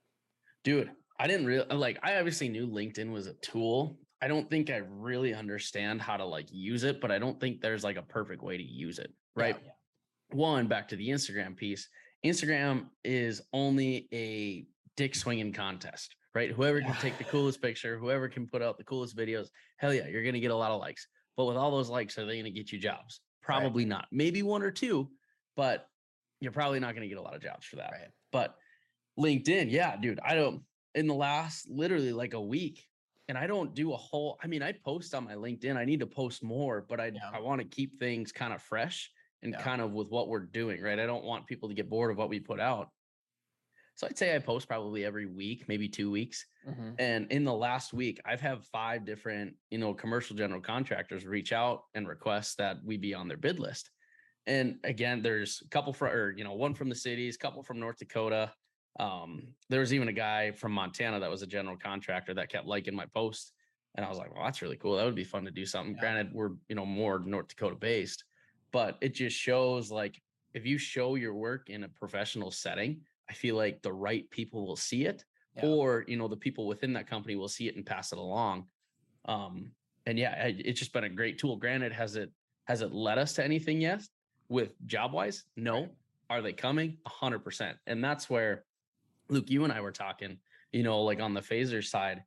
Dude, 0.64 0.90
I 1.20 1.26
didn't 1.26 1.46
really 1.46 1.66
like 1.74 1.98
I 2.02 2.16
obviously 2.16 2.48
knew 2.48 2.66
LinkedIn 2.66 3.10
was 3.10 3.26
a 3.26 3.34
tool. 3.34 3.98
I 4.20 4.26
don't 4.26 4.50
think 4.50 4.70
I 4.70 4.78
really 4.88 5.32
understand 5.34 6.00
how 6.02 6.16
to 6.16 6.24
like 6.24 6.48
use 6.50 6.82
it, 6.82 7.00
but 7.00 7.12
I 7.12 7.18
don't 7.18 7.38
think 7.38 7.60
there's 7.60 7.84
like 7.84 7.96
a 7.96 8.02
perfect 8.02 8.42
way 8.42 8.56
to 8.56 8.62
use 8.62 8.98
it. 8.98 9.12
Right. 9.38 9.56
Yeah. 9.62 10.36
One, 10.36 10.66
back 10.66 10.88
to 10.88 10.96
the 10.96 11.08
Instagram 11.08 11.56
piece. 11.56 11.88
Instagram 12.24 12.86
is 13.04 13.40
only 13.52 14.08
a 14.12 14.66
dick 14.96 15.14
swinging 15.14 15.52
contest, 15.52 16.14
right? 16.34 16.50
Whoever 16.50 16.80
can 16.80 16.94
take 16.94 17.16
the 17.16 17.24
coolest 17.24 17.62
picture, 17.62 17.98
whoever 17.98 18.28
can 18.28 18.46
put 18.46 18.60
out 18.60 18.76
the 18.76 18.84
coolest 18.84 19.16
videos, 19.16 19.48
hell 19.76 19.94
yeah, 19.94 20.06
you're 20.08 20.22
going 20.22 20.34
to 20.34 20.40
get 20.40 20.50
a 20.50 20.56
lot 20.56 20.72
of 20.72 20.80
likes. 20.80 21.06
But 21.36 21.44
with 21.46 21.56
all 21.56 21.70
those 21.70 21.88
likes, 21.88 22.18
are 22.18 22.26
they 22.26 22.34
going 22.34 22.44
to 22.44 22.50
get 22.50 22.72
you 22.72 22.78
jobs? 22.78 23.20
Probably 23.42 23.84
not. 23.84 24.06
Maybe 24.10 24.42
one 24.42 24.62
or 24.62 24.70
two, 24.70 25.08
but 25.56 25.86
you're 26.40 26.52
probably 26.52 26.80
not 26.80 26.94
going 26.94 27.02
to 27.02 27.08
get 27.08 27.18
a 27.18 27.22
lot 27.22 27.36
of 27.36 27.42
jobs 27.42 27.64
for 27.64 27.76
that. 27.76 27.92
Right. 27.92 28.10
But 28.32 28.56
LinkedIn, 29.18 29.70
yeah, 29.70 29.96
dude, 29.96 30.20
I 30.24 30.34
don't 30.34 30.62
in 30.94 31.06
the 31.06 31.14
last 31.14 31.68
literally 31.70 32.12
like 32.12 32.34
a 32.34 32.40
week, 32.40 32.84
and 33.28 33.38
I 33.38 33.46
don't 33.46 33.74
do 33.74 33.92
a 33.92 33.96
whole. 33.96 34.38
I 34.42 34.46
mean, 34.48 34.62
I 34.62 34.72
post 34.72 35.14
on 35.14 35.24
my 35.24 35.34
LinkedIn. 35.34 35.76
I 35.76 35.84
need 35.84 36.00
to 36.00 36.06
post 36.06 36.42
more, 36.42 36.84
but 36.88 37.00
I 37.00 37.06
Yeah. 37.06 37.30
I 37.32 37.40
want 37.40 37.60
to 37.60 37.66
keep 37.66 37.98
things 37.98 38.32
kind 38.32 38.52
of 38.52 38.60
fresh 38.60 39.10
and 39.42 39.52
Yeah. 39.52 39.62
kind 39.62 39.80
of 39.80 39.92
with 39.92 40.08
what 40.08 40.28
we're 40.28 40.46
doing, 40.46 40.80
right? 40.82 40.98
I 40.98 41.06
don't 41.06 41.24
want 41.24 41.46
people 41.46 41.68
to 41.68 41.74
get 41.74 41.88
bored 41.88 42.10
of 42.10 42.16
what 42.18 42.28
we 42.28 42.40
put 42.40 42.60
out. 42.60 42.88
So 43.94 44.06
I'd 44.06 44.16
say 44.16 44.34
I 44.34 44.38
post 44.38 44.68
probably 44.68 45.04
every 45.04 45.26
week, 45.26 45.66
maybe 45.66 45.88
two 45.88 46.10
weeks. 46.10 46.46
Mhm. 46.66 46.94
And 47.00 47.32
in 47.32 47.44
the 47.44 47.54
last 47.54 47.92
week, 47.92 48.20
I've 48.24 48.40
had 48.40 48.64
five 48.64 49.04
different, 49.04 49.56
you 49.70 49.78
know, 49.78 49.92
commercial 49.92 50.36
general 50.36 50.60
contractors 50.60 51.26
reach 51.26 51.52
out 51.52 51.82
and 51.94 52.06
request 52.06 52.58
that 52.58 52.78
we 52.84 52.96
be 52.96 53.12
on 53.14 53.26
their 53.26 53.36
bid 53.36 53.58
list. 53.58 53.90
And 54.46 54.80
again, 54.84 55.22
there's 55.22 55.62
a 55.64 55.68
couple 55.68 55.92
from, 55.92 56.12
or 56.12 56.30
you 56.36 56.44
know, 56.44 56.54
one 56.54 56.74
from 56.74 56.88
the 56.88 56.94
cities, 56.94 57.36
couple 57.36 57.62
from 57.62 57.80
North 57.80 57.98
Dakota. 57.98 58.54
Um, 59.00 59.54
there 59.68 59.80
was 59.80 59.92
even 59.92 60.08
a 60.08 60.12
guy 60.12 60.52
from 60.52 60.72
Montana 60.72 61.20
that 61.20 61.30
was 61.30 61.42
a 61.42 61.46
general 61.46 61.76
contractor 61.76 62.34
that 62.34 62.50
kept 62.50 62.66
liking 62.66 62.94
my 62.94 63.06
post, 63.06 63.52
and 63.96 64.04
I 64.04 64.08
was 64.08 64.18
like, 64.18 64.32
"Well, 64.34 64.44
that's 64.44 64.62
really 64.62 64.76
cool. 64.78 64.96
That 64.96 65.04
would 65.04 65.14
be 65.14 65.24
fun 65.24 65.44
to 65.44 65.50
do 65.50 65.66
something." 65.66 65.94
Yeah. 65.94 66.00
Granted, 66.00 66.32
we're 66.32 66.56
you 66.68 66.74
know 66.76 66.86
more 66.86 67.18
North 67.18 67.48
Dakota 67.48 67.76
based, 67.76 68.24
but 68.72 68.98
it 69.00 69.14
just 69.14 69.36
shows 69.36 69.90
like 69.90 70.20
if 70.54 70.66
you 70.66 70.78
show 70.78 71.14
your 71.14 71.34
work 71.34 71.68
in 71.70 71.84
a 71.84 71.88
professional 71.88 72.50
setting, 72.50 73.00
I 73.30 73.34
feel 73.34 73.56
like 73.56 73.82
the 73.82 73.92
right 73.92 74.28
people 74.30 74.66
will 74.66 74.76
see 74.76 75.04
it 75.04 75.24
Yeah. 75.56 75.66
or 75.66 76.04
you 76.08 76.16
know 76.16 76.28
the 76.28 76.36
people 76.36 76.66
within 76.66 76.92
that 76.94 77.06
company 77.06 77.36
will 77.36 77.48
see 77.48 77.68
it 77.68 77.76
and 77.76 77.84
pass 77.84 78.12
it 78.12 78.18
along 78.18 78.66
um 79.26 79.72
and 80.06 80.18
yeah, 80.18 80.46
it's 80.46 80.78
just 80.78 80.94
been 80.94 81.04
a 81.04 81.08
great 81.10 81.36
tool. 81.38 81.56
Granted, 81.56 81.92
has 81.92 82.16
it 82.16 82.30
has 82.64 82.80
it 82.80 82.92
led 82.92 83.18
us 83.18 83.34
to 83.34 83.44
anything 83.44 83.78
yet 83.78 84.00
with 84.48 84.72
job 84.86 85.12
wise? 85.12 85.44
No. 85.54 85.80
Right. 85.80 85.90
Are 86.30 86.40
they 86.40 86.54
coming? 86.54 86.96
A 87.04 87.10
hundred 87.10 87.40
percent. 87.40 87.76
And 87.86 88.02
that's 88.02 88.30
where 88.30 88.64
Luke, 89.28 89.50
you 89.50 89.64
and 89.64 89.72
I 89.72 89.82
were 89.82 89.92
talking, 89.92 90.38
you 90.72 90.82
know, 90.82 91.02
like 91.02 91.20
on 91.20 91.34
the 91.34 91.42
phaser 91.42 91.84
side, 91.84 92.22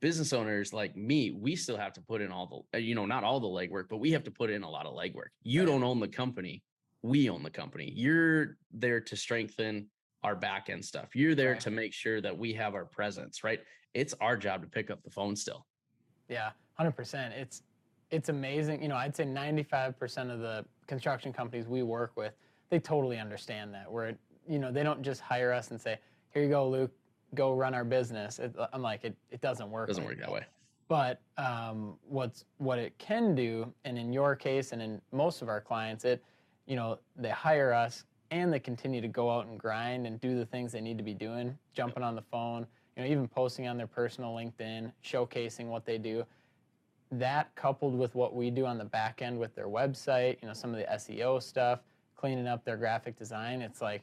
business 0.00 0.32
owners 0.32 0.72
like 0.72 0.96
me, 0.96 1.30
we 1.30 1.56
still 1.56 1.76
have 1.76 1.92
to 1.94 2.00
put 2.00 2.20
in 2.20 2.30
all 2.30 2.66
the, 2.72 2.80
you 2.80 2.94
know, 2.94 3.06
not 3.06 3.24
all 3.24 3.40
the 3.40 3.48
legwork, 3.48 3.84
but 3.88 3.98
we 3.98 4.12
have 4.12 4.24
to 4.24 4.30
put 4.30 4.50
in 4.50 4.62
a 4.62 4.70
lot 4.70 4.86
of 4.86 4.94
legwork. 4.94 5.28
You 5.42 5.60
right. 5.60 5.66
don't 5.66 5.82
own 5.82 6.00
the 6.00 6.08
company. 6.08 6.62
We 7.02 7.28
own 7.30 7.42
the 7.42 7.50
company. 7.50 7.92
You're 7.94 8.56
there 8.72 9.00
to 9.00 9.16
strengthen 9.16 9.88
our 10.22 10.34
back 10.34 10.70
end 10.70 10.84
stuff. 10.84 11.14
You're 11.14 11.34
there 11.34 11.52
right. 11.52 11.60
to 11.60 11.70
make 11.70 11.92
sure 11.92 12.20
that 12.20 12.36
we 12.36 12.52
have 12.54 12.74
our 12.74 12.86
presence, 12.86 13.44
right? 13.44 13.60
It's 13.92 14.14
our 14.20 14.36
job 14.36 14.62
to 14.62 14.68
pick 14.68 14.90
up 14.90 15.02
the 15.02 15.10
phone 15.10 15.36
still. 15.36 15.66
Yeah, 16.28 16.50
100%. 16.80 17.32
It's 17.32 17.62
it's 18.10 18.28
amazing. 18.28 18.82
You 18.82 18.88
know, 18.88 18.96
I'd 18.96 19.16
say 19.16 19.24
95% 19.24 20.32
of 20.32 20.38
the 20.38 20.64
construction 20.86 21.32
companies 21.32 21.66
we 21.66 21.82
work 21.82 22.12
with, 22.16 22.32
they 22.70 22.78
totally 22.78 23.18
understand 23.18 23.74
that. 23.74 23.90
Where 23.90 24.16
you 24.48 24.58
know, 24.58 24.70
they 24.70 24.82
don't 24.82 25.02
just 25.02 25.20
hire 25.20 25.52
us 25.52 25.70
and 25.70 25.80
say, 25.80 25.98
"Here 26.30 26.42
you 26.42 26.48
go, 26.48 26.68
Luke, 26.68 26.92
go 27.34 27.52
run 27.52 27.74
our 27.74 27.84
business." 27.84 28.38
It, 28.38 28.54
I'm 28.72 28.82
like, 28.82 29.04
it, 29.04 29.16
it 29.30 29.40
doesn't 29.40 29.70
work. 29.70 29.88
It 29.88 29.92
doesn't 29.92 30.04
like 30.04 30.16
work 30.16 30.20
that 30.20 30.32
way. 30.32 30.44
But 30.88 31.20
um, 31.38 31.96
what's 32.06 32.44
what 32.58 32.78
it 32.78 32.96
can 32.98 33.34
do, 33.34 33.72
and 33.84 33.98
in 33.98 34.12
your 34.12 34.36
case, 34.36 34.72
and 34.72 34.82
in 34.82 35.00
most 35.12 35.42
of 35.42 35.48
our 35.48 35.60
clients, 35.60 36.04
it, 36.04 36.22
you 36.66 36.76
know, 36.76 36.98
they 37.16 37.30
hire 37.30 37.72
us 37.72 38.04
and 38.30 38.52
they 38.52 38.58
continue 38.58 39.00
to 39.00 39.08
go 39.08 39.30
out 39.30 39.46
and 39.46 39.58
grind 39.58 40.06
and 40.06 40.20
do 40.20 40.36
the 40.36 40.44
things 40.44 40.72
they 40.72 40.80
need 40.80 40.98
to 40.98 41.04
be 41.04 41.14
doing, 41.14 41.56
jumping 41.72 42.02
on 42.02 42.14
the 42.14 42.22
phone, 42.22 42.66
you 42.96 43.02
know, 43.02 43.08
even 43.08 43.28
posting 43.28 43.66
on 43.68 43.76
their 43.76 43.86
personal 43.86 44.34
LinkedIn, 44.34 44.92
showcasing 45.04 45.66
what 45.66 45.84
they 45.84 45.98
do. 45.98 46.24
That 47.12 47.54
coupled 47.54 47.96
with 47.96 48.14
what 48.14 48.34
we 48.34 48.50
do 48.50 48.66
on 48.66 48.76
the 48.76 48.84
back 48.84 49.22
end 49.22 49.38
with 49.38 49.54
their 49.54 49.68
website, 49.68 50.38
you 50.42 50.48
know, 50.48 50.54
some 50.54 50.74
of 50.74 50.76
the 50.76 50.84
SEO 50.84 51.42
stuff, 51.42 51.80
cleaning 52.16 52.46
up 52.46 52.64
their 52.64 52.76
graphic 52.76 53.16
design, 53.16 53.62
it's 53.62 53.80
like, 53.80 54.02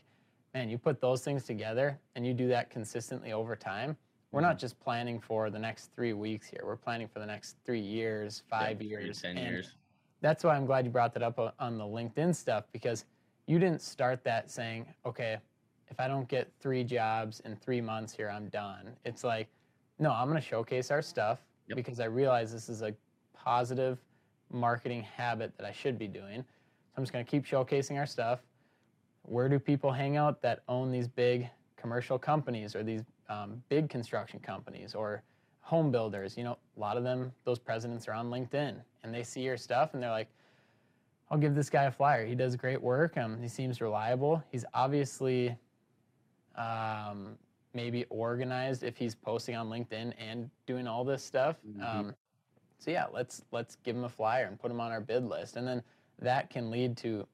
man, 0.53 0.69
you 0.69 0.77
put 0.77 0.99
those 0.99 1.23
things 1.23 1.43
together 1.43 1.99
and 2.15 2.25
you 2.25 2.33
do 2.33 2.47
that 2.49 2.69
consistently 2.69 3.31
over 3.31 3.55
time. 3.55 3.95
We're 4.31 4.41
not 4.41 4.51
mm-hmm. 4.51 4.59
just 4.59 4.79
planning 4.79 5.19
for 5.19 5.49
the 5.49 5.59
next 5.59 5.91
three 5.93 6.13
weeks 6.13 6.47
here. 6.47 6.61
We're 6.63 6.77
planning 6.77 7.07
for 7.07 7.19
the 7.19 7.25
next 7.25 7.57
three 7.65 7.81
years, 7.81 8.43
five 8.49 8.81
yeah, 8.81 8.99
years, 8.99 9.21
ten 9.21 9.37
years. 9.37 9.75
That's 10.21 10.43
why 10.43 10.55
I'm 10.55 10.65
glad 10.65 10.85
you 10.85 10.91
brought 10.91 11.13
that 11.15 11.23
up 11.23 11.55
on 11.59 11.77
the 11.77 11.83
LinkedIn 11.83 12.35
stuff 12.35 12.65
because 12.71 13.05
you 13.47 13.59
didn't 13.59 13.81
start 13.81 14.23
that 14.23 14.49
saying, 14.49 14.85
okay, 15.05 15.37
if 15.89 15.99
I 15.99 16.07
don't 16.07 16.27
get 16.27 16.49
three 16.61 16.83
jobs 16.83 17.41
in 17.41 17.55
three 17.57 17.81
months 17.81 18.13
here, 18.13 18.29
I'm 18.29 18.47
done. 18.49 18.91
It's 19.03 19.23
like, 19.23 19.49
no, 19.99 20.11
I'm 20.11 20.29
going 20.29 20.39
to 20.39 20.47
showcase 20.47 20.91
our 20.91 21.01
stuff 21.01 21.39
yep. 21.67 21.75
because 21.75 21.99
I 21.99 22.05
realize 22.05 22.53
this 22.53 22.69
is 22.69 22.81
a 22.81 22.93
positive 23.33 23.97
marketing 24.49 25.03
habit 25.03 25.51
that 25.57 25.65
I 25.65 25.71
should 25.71 25.97
be 25.99 26.07
doing. 26.07 26.37
So 26.37 26.93
I'm 26.97 27.03
just 27.03 27.11
going 27.11 27.25
to 27.25 27.29
keep 27.29 27.45
showcasing 27.45 27.97
our 27.97 28.05
stuff. 28.05 28.39
Where 29.23 29.49
do 29.49 29.59
people 29.59 29.91
hang 29.91 30.17
out 30.17 30.41
that 30.41 30.63
own 30.67 30.91
these 30.91 31.07
big 31.07 31.49
commercial 31.77 32.17
companies 32.19 32.75
or 32.75 32.83
these 32.83 33.01
um, 33.29 33.61
big 33.69 33.89
construction 33.89 34.39
companies 34.39 34.95
or 34.95 35.23
home 35.61 35.91
builders? 35.91 36.37
You 36.37 36.43
know, 36.43 36.57
a 36.75 36.79
lot 36.79 36.97
of 36.97 37.03
them, 37.03 37.31
those 37.43 37.59
presidents 37.59 38.07
are 38.07 38.13
on 38.13 38.29
LinkedIn 38.29 38.75
and 39.03 39.13
they 39.13 39.23
see 39.23 39.41
your 39.41 39.57
stuff 39.57 39.93
and 39.93 40.01
they're 40.01 40.09
like, 40.09 40.29
I'll 41.29 41.37
give 41.37 41.55
this 41.55 41.69
guy 41.69 41.85
a 41.85 41.91
flyer. 41.91 42.25
He 42.25 42.35
does 42.35 42.55
great 42.57 42.81
work. 42.81 43.17
Um, 43.17 43.41
he 43.41 43.47
seems 43.47 43.79
reliable. 43.79 44.43
He's 44.51 44.65
obviously 44.73 45.55
um, 46.57 47.37
maybe 47.73 48.05
organized 48.09 48.83
if 48.83 48.97
he's 48.97 49.15
posting 49.15 49.55
on 49.55 49.69
LinkedIn 49.69 50.13
and 50.19 50.49
doing 50.65 50.87
all 50.87 51.05
this 51.05 51.23
stuff. 51.23 51.55
Mm-hmm. 51.65 51.99
Um, 51.99 52.15
so 52.79 52.91
yeah, 52.91 53.05
let's 53.13 53.43
let's 53.51 53.77
give 53.83 53.95
him 53.95 54.03
a 54.03 54.09
flyer 54.09 54.45
and 54.45 54.59
put 54.59 54.71
him 54.71 54.81
on 54.81 54.91
our 54.91 55.01
bid 55.01 55.23
list, 55.23 55.55
and 55.55 55.67
then 55.67 55.83
that 56.19 56.49
can 56.49 56.71
lead 56.71 56.97
to 56.97 57.27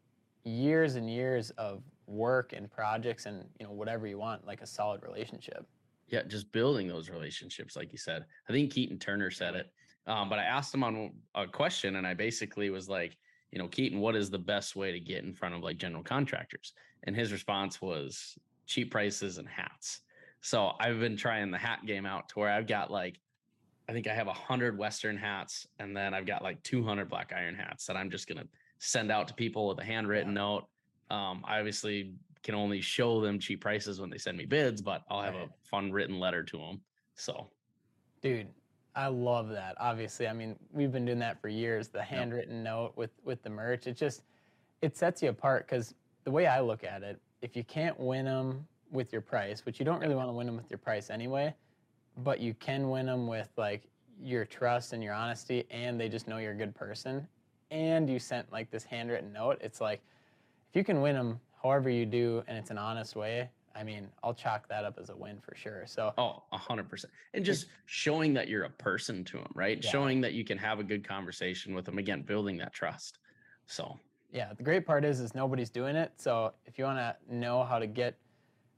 years 0.47 0.95
and 0.95 1.09
years 1.09 1.51
of 1.51 1.83
work 2.07 2.53
and 2.53 2.71
projects 2.71 3.25
and 3.25 3.45
you 3.59 3.65
know 3.65 3.73
whatever 3.73 4.07
you 4.07 4.17
want, 4.17 4.45
like 4.47 4.61
a 4.61 4.67
solid 4.67 5.03
relationship. 5.03 5.65
Yeah, 6.07 6.23
just 6.23 6.51
building 6.53 6.87
those 6.87 7.09
relationships, 7.09 7.75
like 7.75 7.91
you 7.91 7.97
said. 7.97 8.25
I 8.47 8.53
think 8.53 8.71
Keaton 8.71 8.97
Turner 8.97 9.29
said 9.29 9.55
it, 9.55 9.71
um, 10.07 10.29
but 10.29 10.39
I 10.39 10.43
asked 10.43 10.73
him 10.73 10.83
on 10.83 11.11
a 11.35 11.45
question, 11.45 11.97
and 11.97 12.07
I 12.07 12.13
basically 12.13 12.69
was 12.69 12.87
like, 12.87 13.17
you 13.51 13.59
know, 13.59 13.67
Keaton, 13.67 13.99
what 13.99 14.15
is 14.15 14.29
the 14.29 14.39
best 14.39 14.75
way 14.75 14.91
to 14.91 14.99
get 14.99 15.25
in 15.25 15.33
front 15.33 15.53
of 15.53 15.61
like 15.61 15.77
general 15.77 16.03
contractors? 16.03 16.73
And 17.03 17.15
his 17.15 17.31
response 17.31 17.81
was 17.81 18.37
cheap 18.65 18.89
prices 18.89 19.37
and 19.37 19.47
hats. 19.47 20.01
So 20.41 20.71
I've 20.79 20.99
been 20.99 21.17
trying 21.17 21.51
the 21.51 21.57
hat 21.57 21.79
game 21.85 22.05
out 22.05 22.29
to 22.29 22.39
where 22.39 22.49
I've 22.49 22.67
got 22.67 22.89
like, 22.89 23.19
I 23.89 23.93
think 23.93 24.07
I 24.07 24.13
have 24.13 24.27
a 24.27 24.33
hundred 24.33 24.77
Western 24.77 25.17
hats, 25.17 25.67
and 25.79 25.95
then 25.95 26.13
I've 26.13 26.25
got 26.25 26.41
like 26.41 26.61
200 26.63 27.09
black 27.09 27.33
iron 27.35 27.55
hats 27.55 27.85
that 27.87 27.97
I'm 27.97 28.09
just 28.09 28.27
gonna 28.27 28.45
send 28.79 29.11
out 29.11 29.27
to 29.27 29.33
people 29.33 29.67
with 29.67 29.79
a 29.79 29.83
handwritten 29.83 30.29
yeah. 30.29 30.41
note. 30.41 30.65
Um, 31.09 31.43
I 31.47 31.59
obviously 31.59 32.13
can 32.43 32.55
only 32.55 32.81
show 32.81 33.21
them 33.21 33.39
cheap 33.39 33.61
prices 33.61 33.99
when 33.99 34.09
they 34.09 34.17
send 34.17 34.37
me 34.37 34.45
bids, 34.45 34.81
but 34.81 35.03
I'll 35.09 35.21
have 35.21 35.35
right. 35.35 35.49
a 35.49 35.67
fun 35.67 35.91
written 35.91 36.19
letter 36.19 36.43
to 36.43 36.57
them. 36.57 36.81
So, 37.15 37.47
dude, 38.21 38.47
I 38.95 39.07
love 39.07 39.49
that. 39.49 39.75
Obviously, 39.79 40.27
I 40.27 40.33
mean, 40.33 40.55
we've 40.71 40.91
been 40.91 41.05
doing 41.05 41.19
that 41.19 41.41
for 41.41 41.49
years. 41.49 41.87
The 41.87 42.01
handwritten 42.01 42.57
yep. 42.57 42.63
note 42.63 42.93
with 42.95 43.11
with 43.23 43.43
the 43.43 43.49
merch, 43.49 43.87
it 43.87 43.95
just 43.95 44.23
it 44.81 44.95
sets 44.95 45.21
you 45.21 45.29
apart 45.29 45.67
because 45.67 45.93
the 46.23 46.31
way 46.31 46.47
I 46.47 46.59
look 46.59 46.83
at 46.83 47.03
it, 47.03 47.19
if 47.41 47.55
you 47.55 47.63
can't 47.63 47.99
win 47.99 48.25
them 48.25 48.67
with 48.91 49.11
your 49.11 49.21
price, 49.21 49.65
which 49.65 49.79
you 49.79 49.85
don't 49.85 49.99
really 49.99 50.15
want 50.15 50.29
to 50.29 50.33
win 50.33 50.47
them 50.47 50.55
with 50.55 50.69
your 50.69 50.77
price 50.77 51.09
anyway, 51.09 51.53
but 52.17 52.39
you 52.39 52.53
can 52.53 52.89
win 52.89 53.05
them 53.05 53.27
with 53.27 53.49
like 53.57 53.83
your 54.19 54.45
trust 54.45 54.93
and 54.93 55.03
your 55.03 55.13
honesty, 55.13 55.65
and 55.69 55.99
they 55.99 56.09
just 56.09 56.27
know 56.27 56.37
you're 56.37 56.53
a 56.53 56.55
good 56.55 56.75
person, 56.75 57.27
and 57.71 58.09
you 58.09 58.19
sent 58.19 58.51
like 58.51 58.71
this 58.71 58.83
handwritten 58.83 59.33
note. 59.33 59.59
It's 59.61 59.81
like 59.81 60.01
if 60.69 60.75
you 60.75 60.83
can 60.83 61.01
win 61.01 61.15
them 61.15 61.39
however 61.61 61.89
you 61.89 62.05
do, 62.05 62.43
and 62.47 62.57
it's 62.57 62.69
an 62.69 62.77
honest 62.77 63.15
way, 63.15 63.49
I 63.75 63.83
mean, 63.83 64.07
I'll 64.23 64.33
chalk 64.33 64.67
that 64.69 64.85
up 64.85 64.97
as 64.99 65.09
a 65.09 65.15
win 65.15 65.39
for 65.39 65.55
sure. 65.55 65.83
So, 65.85 66.13
oh, 66.17 66.43
a 66.51 66.57
hundred 66.57 66.89
percent. 66.89 67.13
And 67.33 67.45
just 67.45 67.67
showing 67.85 68.33
that 68.33 68.47
you're 68.47 68.63
a 68.63 68.69
person 68.69 69.23
to 69.25 69.37
them, 69.37 69.51
right? 69.53 69.79
Yeah. 69.83 69.89
Showing 69.89 70.21
that 70.21 70.33
you 70.33 70.43
can 70.43 70.57
have 70.57 70.79
a 70.79 70.83
good 70.83 71.07
conversation 71.07 71.75
with 71.75 71.85
them. 71.85 71.99
Again, 71.99 72.23
building 72.23 72.57
that 72.57 72.73
trust. 72.73 73.19
So, 73.67 73.99
yeah, 74.31 74.53
the 74.55 74.63
great 74.63 74.85
part 74.85 75.05
is, 75.05 75.19
is 75.19 75.35
nobody's 75.35 75.69
doing 75.69 75.95
it. 75.95 76.11
So 76.17 76.53
if 76.65 76.77
you 76.77 76.85
want 76.85 76.97
to 76.97 77.15
know 77.29 77.63
how 77.63 77.79
to 77.79 77.87
get 77.87 78.15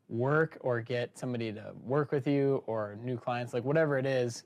work 0.09 0.57
or 0.61 0.81
get 0.81 1.17
somebody 1.17 1.51
to 1.53 1.73
work 1.83 2.11
with 2.11 2.27
you 2.27 2.63
or 2.65 2.97
new 3.01 3.17
clients, 3.17 3.53
like 3.53 3.63
whatever 3.63 3.97
it 3.97 4.05
is, 4.05 4.43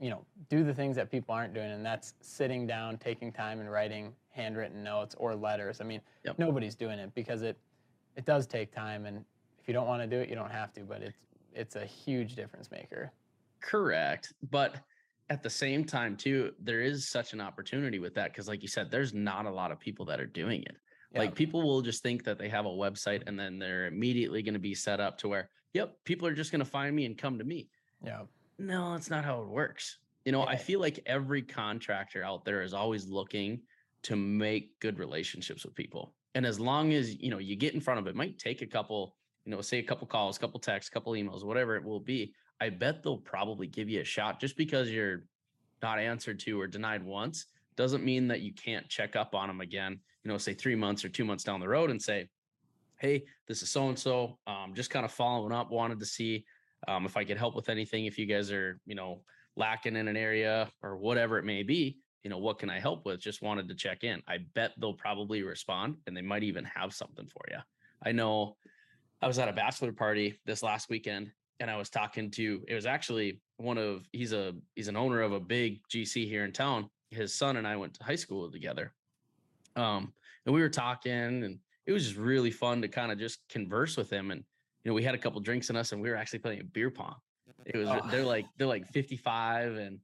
you 0.00 0.10
know, 0.10 0.24
do 0.48 0.64
the 0.64 0.74
things 0.74 0.96
that 0.96 1.10
people 1.10 1.34
aren't 1.34 1.54
doing, 1.54 1.70
and 1.70 1.84
that's 1.84 2.14
sitting 2.20 2.66
down, 2.66 2.98
taking 2.98 3.32
time, 3.32 3.60
and 3.60 3.70
writing 3.70 4.12
handwritten 4.30 4.82
notes 4.82 5.14
or 5.18 5.34
letters. 5.34 5.80
I 5.80 5.84
mean, 5.84 6.00
yep. 6.24 6.38
nobody's 6.38 6.74
doing 6.74 6.98
it 6.98 7.14
because 7.14 7.42
it 7.42 7.56
it 8.16 8.24
does 8.24 8.46
take 8.46 8.74
time 8.74 9.06
and 9.06 9.24
if 9.60 9.68
you 9.68 9.74
don't 9.74 9.86
want 9.86 10.02
to 10.02 10.06
do 10.06 10.20
it, 10.20 10.28
you 10.28 10.34
don't 10.34 10.50
have 10.50 10.72
to, 10.74 10.80
but 10.82 11.02
it's 11.02 11.18
it's 11.52 11.76
a 11.76 11.84
huge 11.84 12.34
difference 12.34 12.70
maker. 12.70 13.12
Correct. 13.60 14.32
But 14.50 14.76
at 15.28 15.42
the 15.42 15.50
same 15.50 15.84
time, 15.84 16.16
too, 16.16 16.52
there 16.60 16.80
is 16.80 17.08
such 17.08 17.32
an 17.32 17.40
opportunity 17.40 17.98
with 17.98 18.14
that 18.14 18.32
because, 18.32 18.48
like 18.48 18.62
you 18.62 18.68
said, 18.68 18.90
there's 18.90 19.12
not 19.12 19.46
a 19.46 19.50
lot 19.50 19.70
of 19.70 19.78
people 19.78 20.04
that 20.06 20.20
are 20.20 20.26
doing 20.26 20.62
it. 20.62 20.76
Yeah. 21.12 21.20
Like 21.20 21.34
people 21.34 21.62
will 21.62 21.82
just 21.82 22.02
think 22.02 22.24
that 22.24 22.38
they 22.38 22.48
have 22.48 22.66
a 22.66 22.70
website 22.70 23.22
and 23.26 23.38
then 23.38 23.58
they're 23.58 23.86
immediately 23.86 24.42
going 24.42 24.54
to 24.54 24.60
be 24.60 24.74
set 24.74 25.00
up 25.00 25.18
to 25.18 25.28
where, 25.28 25.50
yep, 25.72 25.96
people 26.04 26.26
are 26.26 26.34
just 26.34 26.52
going 26.52 26.60
to 26.60 26.70
find 26.70 26.94
me 26.94 27.04
and 27.04 27.18
come 27.18 27.36
to 27.38 27.44
me. 27.44 27.68
Yeah. 28.04 28.22
No, 28.60 28.92
that's 28.92 29.10
not 29.10 29.24
how 29.24 29.40
it 29.42 29.48
works. 29.48 29.98
You 30.24 30.32
know. 30.32 30.46
I 30.46 30.56
feel 30.56 30.80
like 30.80 31.00
every 31.06 31.42
contractor 31.42 32.22
out 32.22 32.44
there 32.44 32.62
is 32.62 32.74
always 32.74 33.08
looking 33.08 33.60
to 34.02 34.16
make 34.16 34.78
good 34.80 34.98
relationships 34.98 35.64
with 35.64 35.74
people. 35.74 36.14
And 36.34 36.46
as 36.46 36.60
long 36.60 36.92
as, 36.92 37.20
you 37.20 37.30
know, 37.30 37.38
you 37.38 37.56
get 37.56 37.74
in 37.74 37.80
front 37.80 38.00
of 38.00 38.06
it, 38.06 38.14
might 38.14 38.38
take 38.38 38.62
a 38.62 38.66
couple 38.66 39.16
you 39.44 39.52
know, 39.52 39.60
say 39.60 39.78
a 39.78 39.82
couple 39.82 40.06
calls, 40.06 40.38
couple 40.38 40.60
texts, 40.60 40.90
couple 40.90 41.12
emails, 41.14 41.44
whatever 41.44 41.76
it 41.76 41.84
will 41.84 42.00
be, 42.00 42.32
I 42.60 42.68
bet 42.68 43.02
they'll 43.02 43.16
probably 43.16 43.66
give 43.66 43.88
you 43.88 44.00
a 44.00 44.04
shot 44.04 44.40
just 44.40 44.56
because 44.56 44.90
you're 44.90 45.24
not 45.82 45.98
answered 45.98 46.38
to 46.40 46.60
or 46.60 46.66
denied 46.66 47.02
once 47.02 47.46
doesn't 47.76 48.04
mean 48.04 48.28
that 48.28 48.42
you 48.42 48.52
can't 48.52 48.88
check 48.88 49.16
up 49.16 49.34
on 49.34 49.48
them 49.48 49.60
again, 49.60 49.98
you 50.22 50.30
know, 50.30 50.36
say 50.36 50.52
three 50.52 50.74
months 50.74 51.04
or 51.04 51.08
two 51.08 51.24
months 51.24 51.44
down 51.44 51.60
the 51.60 51.68
road 51.68 51.90
and 51.90 52.00
say, 52.00 52.28
Hey, 52.98 53.24
this 53.48 53.62
is 53.62 53.70
so 53.70 53.88
and 53.88 53.98
so. 53.98 54.38
Um, 54.46 54.74
just 54.74 54.90
kind 54.90 55.06
of 55.06 55.12
following 55.12 55.52
up, 55.52 55.70
wanted 55.70 55.98
to 56.00 56.06
see 56.06 56.44
um, 56.88 57.06
if 57.06 57.16
I 57.16 57.24
could 57.24 57.38
help 57.38 57.54
with 57.54 57.68
anything. 57.68 58.06
If 58.06 58.18
you 58.18 58.26
guys 58.26 58.50
are, 58.50 58.80
you 58.86 58.94
know, 58.94 59.22
lacking 59.56 59.96
in 59.96 60.08
an 60.08 60.16
area 60.16 60.70
or 60.82 60.96
whatever 60.96 61.38
it 61.38 61.44
may 61.44 61.62
be, 61.62 61.98
you 62.22 62.30
know, 62.30 62.38
what 62.38 62.58
can 62.58 62.70
I 62.70 62.78
help 62.78 63.06
with? 63.06 63.20
Just 63.20 63.42
wanted 63.42 63.68
to 63.68 63.74
check 63.74 64.04
in. 64.04 64.22
I 64.28 64.38
bet 64.54 64.72
they'll 64.78 64.94
probably 64.94 65.42
respond 65.42 65.96
and 66.06 66.16
they 66.16 66.22
might 66.22 66.42
even 66.42 66.64
have 66.64 66.94
something 66.94 67.26
for 67.26 67.42
you. 67.50 67.58
I 68.04 68.12
know 68.12 68.56
I 69.22 69.26
was 69.26 69.38
at 69.38 69.48
a 69.48 69.52
bachelor 69.52 69.92
party 69.92 70.38
this 70.46 70.62
last 70.62 70.88
weekend 70.88 71.30
and 71.60 71.70
I 71.70 71.76
was 71.76 71.90
talking 71.90 72.30
to 72.32 72.62
it 72.66 72.74
was 72.74 72.86
actually 72.86 73.40
one 73.58 73.78
of 73.78 74.06
he's 74.12 74.32
a 74.32 74.54
he's 74.74 74.88
an 74.88 74.96
owner 74.96 75.20
of 75.20 75.32
a 75.32 75.40
big 75.40 75.80
GC 75.88 76.26
here 76.26 76.44
in 76.44 76.52
town. 76.52 76.88
His 77.10 77.34
son 77.34 77.56
and 77.56 77.66
I 77.66 77.76
went 77.76 77.94
to 77.94 78.04
high 78.04 78.16
school 78.16 78.50
together. 78.50 78.92
Um 79.76 80.12
and 80.46 80.54
we 80.54 80.62
were 80.62 80.70
talking 80.70 81.12
and 81.12 81.58
it 81.86 81.92
was 81.92 82.04
just 82.04 82.16
really 82.16 82.50
fun 82.50 82.82
to 82.82 82.88
kind 82.88 83.12
of 83.12 83.18
just 83.18 83.40
converse 83.48 83.96
with 83.96 84.10
him 84.10 84.30
and 84.30 84.44
you 84.84 84.90
know 84.90 84.94
we 84.94 85.02
had 85.02 85.14
a 85.14 85.18
couple 85.18 85.40
drinks 85.40 85.70
in 85.70 85.76
us 85.76 85.92
and 85.92 86.00
we 86.00 86.08
were 86.08 86.16
actually 86.16 86.38
playing 86.40 86.68
beer 86.72 86.90
pong. 86.90 87.16
It 87.66 87.76
was 87.76 87.88
oh. 87.88 88.00
they're 88.10 88.24
like 88.24 88.46
they're 88.56 88.66
like 88.66 88.90
55 88.92 89.76
and 89.76 89.98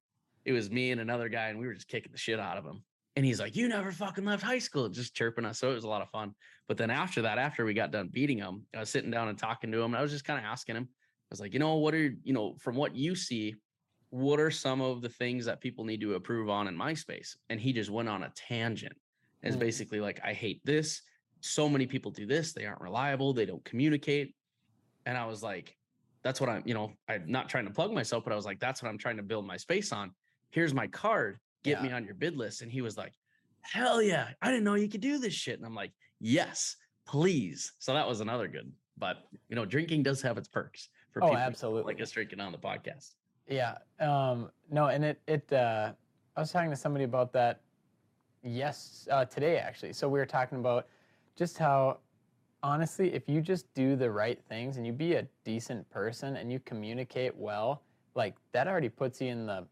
it 0.45 0.53
was 0.53 0.71
me 0.71 0.93
and 0.93 1.01
another 1.01 1.29
guy, 1.29 1.49
and 1.49 1.59
we 1.59 1.67
were 1.67 1.75
just 1.75 1.89
kicking 1.89 2.13
the 2.13 2.19
shit 2.19 2.39
out 2.39 2.57
of 2.57 2.65
him. 2.65 2.83
And 3.17 3.25
he's 3.25 3.41
like, 3.41 3.57
"You 3.57 3.67
never 3.67 3.91
fucking 3.91 4.25
left 4.25 4.43
high 4.43 4.61
school," 4.61 4.89
just 4.89 5.15
chirping 5.15 5.45
us. 5.45 5.59
So 5.59 5.71
it 5.73 5.75
was 5.75 5.85
a 5.85 5.89
lot 5.89 6.03
of 6.03 6.11
fun. 6.11 6.35
But 6.69 6.77
then 6.77 6.91
after 6.91 7.23
that, 7.23 7.39
after 7.39 7.65
we 7.65 7.75
got 7.75 7.91
done 7.91 8.09
beating 8.09 8.39
him, 8.39 8.65
I 8.75 8.81
was 8.81 8.91
sitting 8.91 9.11
down 9.11 9.29
and 9.29 9.37
talking 9.37 9.73
to 9.73 9.79
him. 9.79 9.87
And 9.87 9.97
I 9.97 10.03
was 10.03 10.13
just 10.13 10.25
kind 10.25 10.39
of 10.39 10.45
asking 10.45 10.77
him. 10.77 10.89
I 10.93 11.31
was 11.31 11.41
like, 11.41 11.53
you 11.53 11.59
know, 11.59 11.77
what 11.77 11.95
are 11.95 12.15
you 12.23 12.33
know, 12.33 12.55
from 12.61 12.77
what 12.77 12.95
you 12.95 13.17
see, 13.17 13.57
what 14.11 14.39
are 14.39 14.51
some 14.51 14.81
of 14.81 15.03
the 15.03 15.09
things 15.09 15.47
that 15.47 15.61
people 15.61 15.85
need 15.85 16.01
to 16.03 16.15
improve 16.15 16.49
on 16.49 16.69
in 16.69 16.77
MySpace? 16.77 17.37
And 17.51 17.61
he 17.61 17.73
just 17.73 17.91
went 17.91 18.09
on 18.09 18.23
a 18.23 18.33
tangent. 18.37 18.95
It's 19.43 19.57
Mm. 19.57 19.61
basically 19.61 20.01
like, 20.01 20.21
I 20.23 20.33
hate 20.33 20.61
this. 20.65 21.03
So 21.41 21.69
many 21.69 21.87
people 21.87 22.13
do 22.13 22.27
this. 22.27 22.53
They 22.53 22.67
aren't 22.67 22.81
reliable. 22.81 23.33
They 23.33 23.47
don't 23.47 23.65
communicate. 23.65 24.36
And 25.07 25.17
I 25.17 25.25
was 25.25 25.43
like, 25.43 25.75
that's 26.23 26.41
what 26.41 26.51
I'm, 26.51 26.63
you 26.67 26.75
know, 26.75 26.93
I'm 27.09 27.25
not 27.27 27.49
trying 27.49 27.65
to 27.67 27.71
plug 27.71 27.93
myself, 27.93 28.25
but 28.25 28.33
I 28.33 28.37
was 28.37 28.45
like, 28.45 28.59
that's 28.59 28.83
what 28.83 28.89
I'm 28.89 28.99
trying 28.99 29.17
to 29.17 29.23
build 29.23 29.47
my 29.47 29.57
space 29.57 29.93
on. 29.93 30.11
Here's 30.51 30.75
my 30.75 30.89
card. 30.89 31.39
Get 31.63 31.79
Yeah. 31.79 31.83
me 31.89 31.93
on 31.93 32.05
your 32.05 32.15
bid 32.15 32.37
list. 32.37 32.63
And 32.63 32.71
he 32.71 32.83
was 32.83 32.99
like, 32.99 33.13
hell 33.63 34.03
yeah. 34.03 34.29
I 34.43 34.49
didn't 34.51 34.65
know 34.65 34.75
you 34.75 34.89
could 34.89 35.01
do 35.01 35.19
this 35.19 35.33
shit. 35.33 35.57
And 35.59 35.65
I'm 35.65 35.75
like, 35.75 35.93
yes, 36.21 36.77
please. 37.07 37.73
So 37.79 37.95
that 37.95 38.07
was 38.07 38.21
another 38.21 38.49
good. 38.49 38.71
But, 38.99 39.19
you 39.49 39.55
know, 39.57 39.65
drinking 39.65 40.03
does 40.03 40.21
have 40.23 40.37
its 40.37 40.49
perks 40.49 40.89
for 41.13 41.23
Oh, 41.23 41.29
people 41.29 41.43
absolutely. 41.43 41.95
like 41.95 42.03
us 42.03 42.11
drinking 42.11 42.41
on 42.41 42.51
the 42.51 42.59
podcast. 42.59 43.15
Yeah. 43.49 43.77
Um, 44.01 44.51
no, 44.71 44.87
and 44.87 45.05
it 45.05 45.21
it 45.29 45.53
uh, 45.53 45.93
I 46.37 46.41
was 46.41 46.51
talking 46.51 46.71
to 46.71 46.77
somebody 46.77 47.05
about 47.05 47.33
that 47.35 47.61
yes 48.43 49.07
uh, 49.11 49.25
today 49.25 49.59
actually. 49.59 49.93
So 49.93 50.09
we 50.09 50.19
were 50.19 50.27
talking 50.27 50.59
about 50.59 50.89
just 51.37 51.57
how 51.59 51.99
honestly, 52.67 53.15
if 53.15 53.29
you 53.29 53.41
just 53.41 53.73
do 53.75 53.95
the 53.95 54.11
right 54.11 54.41
things 54.49 54.77
and 54.77 54.85
you 54.85 54.93
be 54.93 55.15
a 55.15 55.27
decent 55.45 55.89
person 55.89 56.37
and 56.37 56.51
you 56.51 56.59
communicate 56.65 57.35
well, 57.37 57.83
like 58.17 58.35
that 58.53 58.67
already 58.67 58.89
puts 58.89 59.21
you 59.21 59.29
in 59.29 59.47
the 59.47 59.65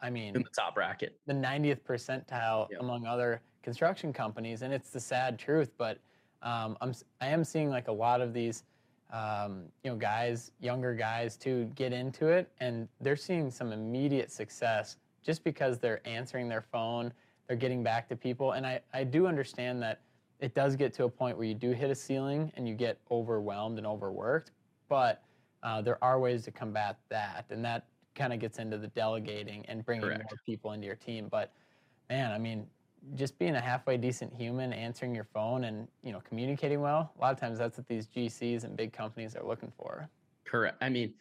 I 0.00 0.08
mean 0.08 0.34
In 0.34 0.42
the 0.42 0.48
top 0.50 0.74
bracket. 0.74 1.18
the 1.26 1.34
90th 1.34 1.80
percentile 1.82 2.70
Yep. 2.70 2.80
among 2.80 3.06
other 3.06 3.42
construction 3.62 4.12
companies 4.12 4.62
and 4.62 4.72
it's 4.72 4.90
the 4.90 5.00
sad 5.00 5.38
truth 5.38 5.72
but 5.76 5.98
um, 6.42 6.76
I'm, 6.80 6.94
I 7.20 7.28
am 7.28 7.42
seeing 7.44 7.70
like 7.70 7.88
a 7.88 7.92
lot 7.92 8.20
of 8.20 8.32
these 8.32 8.64
um, 9.10 9.64
you 9.82 9.90
know 9.90 9.96
guys 9.96 10.52
younger 10.60 10.94
guys 10.94 11.36
too 11.36 11.70
get 11.74 11.92
into 11.92 12.28
it 12.28 12.50
and 12.60 12.88
they're 13.00 13.16
seeing 13.16 13.50
some 13.50 13.72
immediate 13.72 14.30
success 14.30 14.96
just 15.24 15.42
because 15.44 15.78
they're 15.78 16.06
answering 16.06 16.48
their 16.48 16.62
phone 16.62 17.12
they're 17.48 17.56
getting 17.56 17.82
back 17.82 18.08
to 18.10 18.16
people 18.16 18.52
and 18.52 18.66
I, 18.66 18.80
I 18.94 19.02
do 19.04 19.26
understand 19.26 19.82
that 19.82 20.00
it 20.40 20.54
does 20.54 20.76
get 20.76 20.92
to 20.94 21.04
a 21.04 21.08
point 21.08 21.36
where 21.36 21.46
you 21.46 21.54
do 21.54 21.72
hit 21.72 21.90
a 21.90 21.94
ceiling 21.94 22.52
and 22.56 22.68
you 22.68 22.74
get 22.74 22.98
overwhelmed 23.10 23.78
and 23.78 23.86
overworked 23.86 24.52
but 24.88 25.22
uh, 25.62 25.80
there 25.80 26.02
are 26.02 26.20
ways 26.20 26.44
to 26.44 26.50
combat 26.50 26.98
that 27.08 27.46
and 27.50 27.64
that 27.64 27.86
kind 28.14 28.32
of 28.32 28.38
gets 28.38 28.58
into 28.58 28.78
the 28.78 28.88
delegating 28.88 29.64
and 29.66 29.84
bringing 29.84 30.06
Correct. 30.06 30.22
more 30.22 30.38
people 30.44 30.72
into 30.72 30.86
your 30.86 30.96
team 30.96 31.28
but 31.30 31.52
man 32.08 32.32
i 32.32 32.38
mean 32.38 32.66
just 33.14 33.38
being 33.38 33.54
a 33.54 33.60
halfway 33.60 33.96
decent 33.96 34.32
human 34.34 34.72
answering 34.72 35.14
your 35.14 35.24
phone 35.32 35.64
and 35.64 35.86
you 36.02 36.12
know 36.12 36.20
communicating 36.26 36.80
well 36.80 37.12
a 37.16 37.20
lot 37.20 37.32
of 37.32 37.38
times 37.38 37.58
that's 37.58 37.76
what 37.76 37.86
these 37.88 38.06
gcs 38.06 38.64
and 38.64 38.76
big 38.76 38.92
companies 38.92 39.36
are 39.36 39.46
looking 39.46 39.72
for 39.76 40.08
Correct. 40.46 40.78
I 40.80 40.88
mean, 40.88 41.12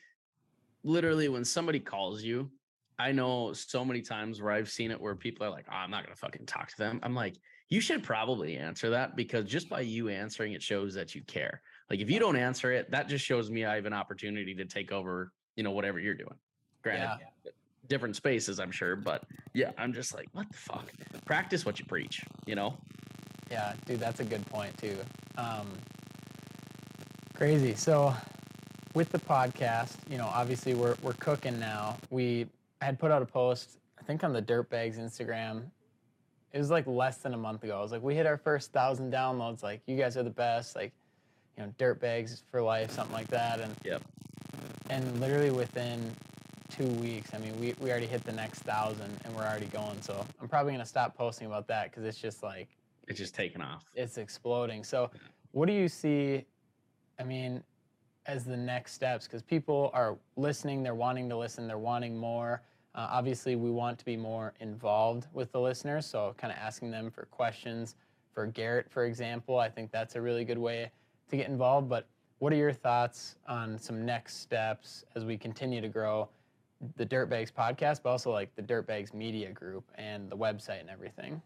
literally, 0.84 1.28
when 1.28 1.44
somebody 1.44 1.80
calls 1.80 2.24
you, 2.24 2.50
I 2.98 3.12
know 3.12 3.52
so 3.52 3.84
many 3.84 4.02
times 4.02 4.42
where 4.42 4.54
I've 4.54 4.70
seen 4.70 4.92
it 4.92 5.02
where 5.02 5.16
people 5.16 5.46
are 5.46 5.50
like, 5.50 5.66
oh, 5.70 5.76
I'm 5.76 5.92
not 5.92 6.06
going 6.06 6.16
to 6.16 6.20
fucking 6.20 6.46
talk 6.46 6.70
to 6.70 6.78
them. 6.78 7.00
I'm 7.04 7.16
like, 7.16 7.36
you 7.70 7.82
should 7.82 8.04
probably 8.04 8.58
answer 8.58 8.90
that 8.92 9.16
because 9.16 9.46
just 9.46 9.70
by 9.70 9.82
you 9.82 10.10
answering, 10.10 10.54
it 10.54 10.62
shows 10.62 10.94
that 10.94 11.16
you 11.16 11.22
care. 11.24 11.62
Like, 11.90 12.00
if 12.00 12.10
you 12.10 12.20
don't 12.20 12.36
answer 12.36 12.72
it, 12.72 12.92
that 12.92 13.08
just 13.08 13.26
shows 13.26 13.50
me 13.50 13.66
I 13.66 13.76
have 13.76 13.86
an 13.86 13.94
opportunity 13.94 14.54
to 14.56 14.66
take 14.66 14.92
over, 14.92 15.32
you 15.56 15.64
know, 15.64 15.72
whatever 15.72 16.00
you're 16.00 16.14
doing. 16.14 16.36
Granted, 16.84 17.26
different 17.88 18.16
spaces, 18.16 18.60
I'm 18.60 18.72
sure. 18.72 18.96
But 18.96 19.24
yeah, 19.54 19.72
I'm 19.78 19.94
just 19.94 20.14
like, 20.14 20.28
what 20.34 20.50
the 20.52 20.58
fuck? 20.58 20.92
Practice 21.26 21.66
what 21.66 21.80
you 21.80 21.86
preach, 21.86 22.24
you 22.46 22.56
know? 22.56 22.78
Yeah, 23.50 23.74
dude, 23.86 24.00
that's 24.00 24.20
a 24.20 24.24
good 24.24 24.46
point 24.48 24.76
too. 24.78 24.98
Um, 25.38 25.68
crazy. 27.36 27.76
So, 27.76 28.14
with 28.94 29.12
the 29.12 29.20
podcast, 29.20 29.98
you 30.10 30.18
know, 30.18 30.30
obviously 30.34 30.74
we're 30.74 30.96
we're 31.02 31.14
cooking 31.14 31.60
now. 31.60 31.98
We 32.10 32.48
had 32.82 33.00
put 33.00 33.12
out 33.12 33.22
a 33.22 33.26
post, 33.26 33.78
I 34.00 34.04
think 34.04 34.24
on 34.24 34.34
the 34.34 34.42
Dirtbags 34.42 35.00
Instagram. 35.00 35.64
It 36.56 36.60
was 36.60 36.72
like 36.72 36.88
less 36.88 37.18
than 37.18 37.34
a 37.34 37.38
month 37.38 37.66
ago. 37.66 37.78
I 37.78 37.82
was 37.82 37.92
like, 37.92 38.02
we 38.02 38.16
hit 38.16 38.26
our 38.26 38.38
first 38.38 38.72
thousand 38.72 39.12
downloads. 39.12 39.62
Like, 39.62 39.82
you 39.88 39.98
guys 39.98 40.16
are 40.16 40.24
the 40.24 40.30
best. 40.30 40.74
Like, 40.74 40.94
you 41.58 41.64
know, 41.66 41.74
dirt 41.78 42.00
bags 42.00 42.44
for 42.50 42.62
life, 42.62 42.92
something 42.92 43.14
like 43.14 43.28
that. 43.28 43.60
And 43.60 43.76
Yep. 43.84 44.02
and 44.90 45.20
literally 45.20 45.52
within 45.52 46.16
two 46.70 46.88
weeks, 47.02 47.34
I 47.34 47.40
mean, 47.40 47.60
we, 47.60 47.76
we 47.82 47.92
already 47.92 48.06
hit 48.08 48.24
the 48.24 48.32
next 48.32 48.60
thousand 48.62 49.20
and 49.26 49.36
we're 49.36 49.44
already 49.44 49.66
going. 49.66 50.02
So 50.02 50.26
I'm 50.42 50.48
probably 50.48 50.72
gonna 50.72 50.86
stop 50.86 51.18
posting 51.18 51.46
about 51.46 51.68
that 51.68 51.92
because 51.92 52.06
it's 52.06 52.18
just 52.18 52.42
like 52.42 52.70
It's 53.10 53.20
just 53.20 53.36
taking 53.36 53.62
off. 53.62 53.84
it's 53.94 54.18
exploding. 54.18 54.86
So, 54.86 55.12
what 55.52 55.66
do 55.66 55.74
you 55.74 55.90
see? 55.90 56.46
I 57.20 57.24
mean, 57.26 57.62
as 58.28 58.46
the 58.46 58.56
next 58.58 58.94
steps, 58.94 59.28
because 59.28 59.42
people 59.42 59.92
are 59.94 60.18
listening, 60.38 60.84
they're 60.84 60.96
wanting 60.96 61.28
to 61.30 61.38
listen, 61.38 61.68
they're 61.68 61.78
wanting 61.78 62.16
more. 62.18 62.62
Uh, 62.96 63.08
obviously, 63.12 63.56
we 63.56 63.70
want 63.70 64.00
to 64.00 64.06
be 64.06 64.18
more 64.18 64.54
involved 64.60 65.28
with 65.34 65.52
the 65.52 65.60
listeners, 65.60 66.06
so 66.06 66.34
kind 66.38 66.52
of 66.52 66.58
asking 66.58 66.92
them 66.92 67.12
for 67.12 67.26
questions. 67.26 67.96
For 68.34 68.48
Garrett, 68.48 68.90
for 68.90 69.06
example, 69.06 69.60
I 69.60 69.70
think 69.70 69.92
that's 69.92 70.16
a 70.16 70.22
really 70.22 70.44
good 70.44 70.58
way 70.58 70.92
to 71.30 71.38
get 71.38 71.48
involved. 71.48 71.90
But 71.90 72.08
what 72.40 72.52
are 72.52 72.58
your 72.58 72.74
thoughts 72.74 73.36
on 73.48 73.78
some 73.78 74.06
next 74.06 74.42
steps 74.42 75.06
as 75.16 75.26
we 75.26 75.38
continue 75.38 75.82
to 75.82 75.90
grow 75.90 76.30
the 76.98 77.06
Dirtbags 77.06 77.52
podcast, 77.52 78.02
but 78.04 78.10
also 78.10 78.32
like 78.32 78.54
the 78.56 78.62
Dirtbags 78.62 79.14
Media 79.14 79.52
Group 79.52 79.90
and 79.96 80.30
the 80.30 80.38
website 80.38 80.82
and 80.82 80.90
everything? 80.90 81.42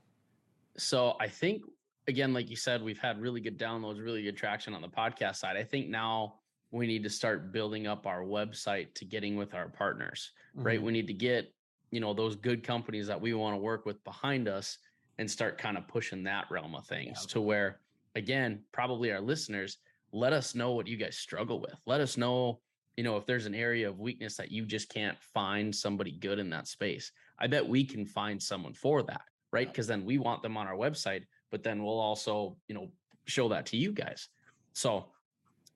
so 0.80 1.16
I 1.20 1.28
think 1.28 1.64
again, 2.08 2.34
like 2.34 2.50
you 2.50 2.56
said, 2.56 2.82
we've 2.82 2.98
had 2.98 3.22
really 3.22 3.42
good 3.42 3.60
downloads, 3.60 4.04
really 4.04 4.24
good 4.24 4.38
traction 4.38 4.74
on 4.74 4.82
the 4.82 4.88
podcast 4.88 5.36
side. 5.36 5.58
I 5.58 5.64
think 5.64 5.90
now 5.90 6.36
we 6.72 6.86
need 6.88 7.04
to 7.04 7.10
start 7.10 7.52
building 7.52 7.88
up 7.88 8.06
our 8.06 8.22
website 8.22 8.94
to 8.96 9.06
getting 9.06 9.36
with 9.36 9.54
our 9.54 9.70
partners, 9.70 10.32
right? 10.54 10.80
Mhm. 10.80 10.84
We 10.84 10.92
need 10.92 11.08
to 11.08 11.14
get, 11.14 11.54
you 11.92 12.00
know, 12.00 12.14
those 12.14 12.36
good 12.36 12.64
companies 12.64 13.08
that 13.08 13.20
we 13.20 13.34
want 13.34 13.56
to 13.56 13.58
work 13.58 13.86
with 13.86 14.04
behind 14.04 14.48
us 14.48 14.78
and 15.18 15.30
start 15.30 15.58
kind 15.58 15.78
of 15.78 15.88
pushing 15.88 16.24
that 16.24 16.50
realm 16.52 16.76
of 16.76 16.86
things 16.86 17.22
Yeah. 17.22 17.28
to 17.34 17.42
where, 17.42 17.82
again, 18.16 18.64
probably 18.72 19.12
our 19.12 19.20
listeners, 19.22 19.78
let 20.12 20.32
us 20.34 20.56
know 20.56 20.74
what 20.74 20.88
you 20.88 20.98
guys 20.98 21.18
struggle 21.18 21.60
with. 21.60 21.80
Let 21.86 22.02
us 22.02 22.18
know, 22.18 22.62
you 22.98 23.04
know, 23.04 23.18
if 23.18 23.26
there's 23.26 23.46
an 23.46 23.56
area 23.56 23.90
of 23.90 24.00
weakness 24.00 24.38
that 24.38 24.52
you 24.52 24.66
just 24.66 24.90
can't 24.90 25.18
find 25.20 25.76
somebody 25.76 26.12
good 26.12 26.40
in 26.40 26.50
that 26.52 26.68
space. 26.68 27.12
I 27.40 27.48
bet 27.48 27.68
we 27.68 27.84
can 27.84 28.06
find 28.06 28.42
someone 28.42 28.74
for 28.74 29.02
that, 29.04 29.22
right? 29.52 29.68
Yeah. 29.68 29.72
Because 29.72 29.88
then 29.88 30.06
we 30.06 30.18
want 30.20 30.42
them 30.44 30.56
on 30.58 30.68
our 30.68 30.76
website, 30.76 31.26
but 31.50 31.64
then 31.64 31.84
we'll 31.84 32.00
also, 32.00 32.58
you 32.68 32.76
know, 32.76 32.92
show 33.26 33.50
that 33.50 33.66
to 33.68 33.78
you 33.78 33.92
guys. 33.92 34.30
So 34.74 35.12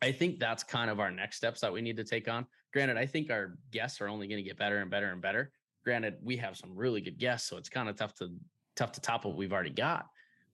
I 0.04 0.12
think 0.12 0.40
that's 0.40 0.64
kind 0.64 0.90
of 0.90 1.00
our 1.00 1.10
next 1.10 1.38
steps 1.38 1.62
that 1.62 1.72
we 1.72 1.82
need 1.82 1.98
to 1.98 2.04
take 2.04 2.28
on. 2.28 2.46
Granted, 2.74 2.98
I 2.98 3.06
think 3.06 3.32
our 3.32 3.58
guests 3.72 4.02
are 4.02 4.10
only 4.10 4.28
going 4.28 4.38
to 4.38 4.48
get 4.48 4.58
better 4.58 4.80
and 4.80 4.92
better 4.92 5.12
and 5.12 5.22
better. 5.22 5.52
Granted, 5.86 6.16
we 6.22 6.36
have 6.38 6.58
some 6.58 6.76
really 6.76 7.02
good 7.02 7.18
guests, 7.18 7.50
so 7.50 7.58
it's 7.58 7.70
kind 7.70 7.88
of 7.88 7.96
tough 7.96 8.14
to 8.16 8.32
tough 8.76 8.92
to 8.94 9.02
top 9.02 9.26
what 9.26 9.38
we've 9.38 9.54
already 9.54 9.70
got. 9.70 10.08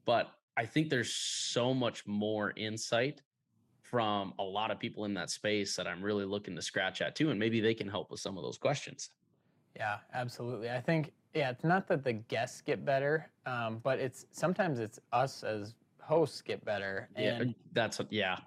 But 0.06 0.30
I 0.56 0.66
think 0.66 0.90
there's 0.90 1.14
so 1.14 1.74
much 1.74 2.06
more 2.06 2.54
insight 2.58 3.22
from 3.82 4.34
a 4.38 4.44
lot 4.44 4.70
of 4.70 4.80
people 4.80 5.06
in 5.06 5.14
that 5.16 5.32
space 5.32 5.76
that 5.76 5.88
I'm 5.88 6.02
really 6.04 6.26
looking 6.26 6.56
to 6.56 6.62
scratch 6.62 7.02
at 7.02 7.16
too, 7.16 7.32
and 7.32 7.40
maybe 7.40 7.60
they 7.60 7.74
can 7.74 7.88
help 7.88 8.12
with 8.12 8.20
some 8.20 8.38
of 8.38 8.44
those 8.44 8.58
questions. 8.58 9.10
Yeah, 9.76 9.98
absolutely. 10.14 10.70
I 10.70 10.82
think 10.82 11.14
yeah, 11.34 11.50
it's 11.50 11.64
not 11.64 11.88
that 11.88 12.04
the 12.04 12.14
guests 12.14 12.62
get 12.62 12.86
better, 12.86 13.32
um, 13.46 13.80
but 13.84 14.00
it's 14.00 14.26
sometimes 14.32 14.80
it's 14.80 15.00
us 15.12 15.44
as 15.44 15.76
hosts 16.02 16.42
get 16.42 16.64
better, 16.66 17.10
Yeah, 17.18 17.42
and 17.42 17.56
that's. 17.74 18.02
Yeah, 18.10 18.38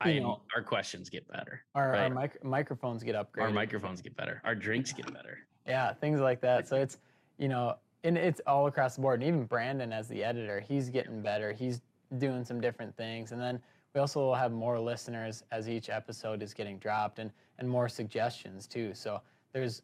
I 0.00 0.10
am. 0.10 0.22
know, 0.22 0.40
Our 0.54 0.62
questions 0.62 1.10
get 1.10 1.26
better. 1.28 1.62
our, 1.74 1.94
our 1.94 2.10
mic- 2.10 2.44
microphones 2.44 3.02
get 3.02 3.14
upgraded. 3.14 3.42
Our 3.42 3.50
microphones 3.50 4.00
get 4.00 4.16
better. 4.16 4.40
Our 4.44 4.54
drinks 4.54 4.92
get 4.92 5.12
better. 5.12 5.38
Yeah, 5.66 5.92
things 5.94 6.20
like 6.20 6.40
that. 6.42 6.68
So 6.68 6.76
it's 6.80 6.98
you 7.38 7.48
know, 7.48 7.76
and 8.04 8.16
it's 8.16 8.40
all 8.46 8.66
across 8.66 8.96
the 8.96 9.02
board. 9.02 9.20
And 9.20 9.28
even 9.28 9.44
Brandon 9.44 9.92
as 9.92 10.08
the 10.08 10.22
editor, 10.22 10.60
he's 10.60 10.88
getting 10.88 11.20
better. 11.22 11.52
He's 11.52 11.80
doing 12.18 12.44
some 12.44 12.60
different 12.60 12.96
things, 12.96 13.32
and 13.32 13.40
then 13.40 13.60
we 13.94 14.00
also 14.00 14.20
will 14.20 14.34
have 14.34 14.52
more 14.52 14.78
listeners 14.78 15.42
as 15.50 15.68
each 15.68 15.90
episode 15.90 16.42
is 16.42 16.54
getting 16.54 16.78
dropped, 16.78 17.18
and 17.18 17.30
and 17.58 17.68
more 17.68 17.88
suggestions 17.88 18.66
too. 18.66 18.94
So 18.94 19.20
there's 19.52 19.82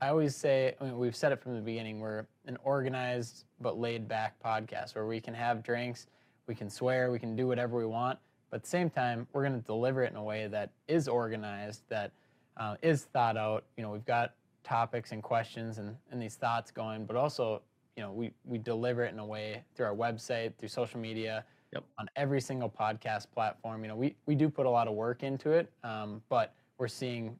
I 0.00 0.08
always 0.08 0.36
say, 0.36 0.74
I 0.78 0.84
mean, 0.84 0.98
we've 0.98 1.16
said 1.16 1.32
it 1.32 1.40
from 1.42 1.54
the 1.54 1.62
beginning, 1.62 2.00
we're 2.00 2.26
an 2.44 2.58
organized 2.62 3.46
but 3.60 3.78
laid 3.78 4.06
back 4.06 4.34
podcast 4.44 4.94
where 4.94 5.06
we 5.06 5.20
can 5.20 5.32
have 5.32 5.62
drinks, 5.62 6.06
we 6.46 6.54
can 6.54 6.68
swear, 6.68 7.10
we 7.10 7.18
can 7.18 7.34
do 7.34 7.46
whatever 7.46 7.78
we 7.78 7.86
want, 7.86 8.18
but 8.50 8.56
at 8.56 8.62
the 8.62 8.68
same 8.68 8.90
time, 8.90 9.26
we're 9.32 9.42
going 9.42 9.60
to 9.60 9.66
deliver 9.66 10.02
it 10.02 10.10
in 10.10 10.16
a 10.16 10.22
way 10.22 10.46
that 10.48 10.70
is 10.88 11.08
organized, 11.08 11.82
that 11.88 12.12
uh, 12.56 12.76
is 12.82 13.04
thought 13.04 13.36
out. 13.36 13.64
You 13.76 13.82
know, 13.82 13.90
we've 13.90 14.04
got 14.06 14.34
topics 14.64 15.12
and 15.12 15.22
questions 15.22 15.78
and, 15.78 15.96
and 16.10 16.20
these 16.20 16.34
thoughts 16.34 16.70
going, 16.70 17.04
but 17.06 17.16
also, 17.16 17.62
you 17.96 18.02
know, 18.02 18.12
we, 18.12 18.32
we 18.44 18.58
deliver 18.58 19.04
it 19.04 19.12
in 19.12 19.18
a 19.18 19.26
way 19.26 19.62
through 19.74 19.86
our 19.86 19.94
website, 19.94 20.54
through 20.58 20.68
social 20.68 21.00
media, 21.00 21.44
Yep. 21.72 21.84
on 21.98 22.08
every 22.14 22.40
single 22.40 22.70
podcast 22.70 23.26
platform. 23.34 23.82
You 23.82 23.88
know, 23.88 23.96
we, 23.96 24.14
we 24.26 24.34
do 24.36 24.48
put 24.48 24.66
a 24.66 24.70
lot 24.70 24.86
of 24.86 24.94
work 24.94 25.24
into 25.24 25.50
it, 25.50 25.70
um, 25.82 26.22
but 26.28 26.54
we're 26.78 26.86
seeing 26.88 27.36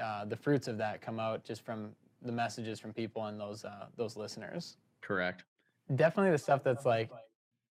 uh, 0.00 0.24
the 0.24 0.36
fruits 0.36 0.68
of 0.68 0.78
that 0.78 1.02
come 1.02 1.20
out 1.20 1.44
just 1.44 1.64
from 1.64 1.90
the 2.22 2.32
messages 2.32 2.80
from 2.80 2.92
people 2.92 3.26
and 3.26 3.38
those 3.38 3.64
uh, 3.64 3.86
those 3.96 4.16
listeners. 4.16 4.78
Correct. 5.00 5.44
Definitely 5.94 6.32
the 6.32 6.38
stuff 6.38 6.64
that's 6.64 6.86
like 6.86 7.10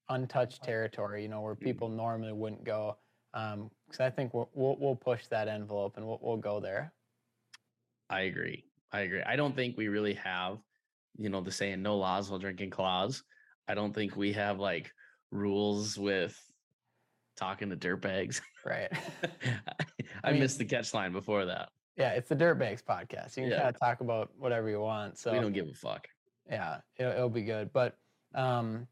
untouched 0.09 0.63
territory, 0.63 1.23
you 1.23 1.29
know, 1.29 1.41
where 1.41 1.55
people 1.55 1.89
normally 1.89 2.33
wouldn't 2.33 2.63
go. 2.63 2.97
Because 3.33 3.99
I 3.99 4.09
think 4.09 4.33
we'll, 4.33 4.49
we'll 4.53 4.77
we'll 4.79 4.95
push 4.95 5.27
that 5.27 5.47
envelope 5.47 5.97
and 5.97 6.05
we'll 6.07 6.19
we'll 6.21 6.37
go 6.37 6.59
there. 6.59 6.93
I 8.09 8.21
agree. 8.21 8.63
I 8.91 9.01
agree. 9.01 9.21
I 9.21 9.35
don't 9.35 9.55
think 9.55 9.77
we 9.77 9.89
really 9.89 10.13
have, 10.15 10.57
you 11.17 11.29
know, 11.29 11.41
the 11.41 11.51
saying 11.51 11.81
"no 11.81 11.97
laws 11.97 12.29
while 12.29 12.39
drinking 12.39 12.69
claws." 12.71 13.23
I 13.67 13.75
don't 13.75 13.93
think 13.93 14.15
we 14.15 14.31
have 14.33 14.59
like 14.59 14.91
rules 15.31 15.97
with 15.97 16.39
talking 17.35 17.69
to 17.69 17.75
dirtbags. 17.75 18.41
Right. 18.65 18.91
I, 20.23 20.31
mean- 20.31 20.39
missed 20.41 20.57
the 20.57 20.65
catch 20.65 20.93
line 20.93 21.11
before 21.11 21.45
that. 21.45 21.69
Yeah, 21.97 22.09
it's 22.11 22.29
the 22.29 22.35
Dirtbags 22.35 22.83
podcast. 22.83 23.37
You 23.37 23.43
can 23.43 23.51
Yeah. 23.51 23.57
kind 23.63 23.69
of 23.75 23.79
talk 23.79 24.01
about 24.01 24.29
whatever 24.37 24.69
you 24.69 24.79
want. 24.79 25.17
So 25.17 25.31
we 25.33 25.39
don't 25.39 25.51
give 25.53 25.67
a 25.67 25.73
fuck. 25.73 26.07
yeah, 26.49 26.77
it'll, 26.97 27.11
it'll 27.11 27.29
be 27.29 27.41
good. 27.43 27.71
But 27.73 27.97
um, 28.35 28.87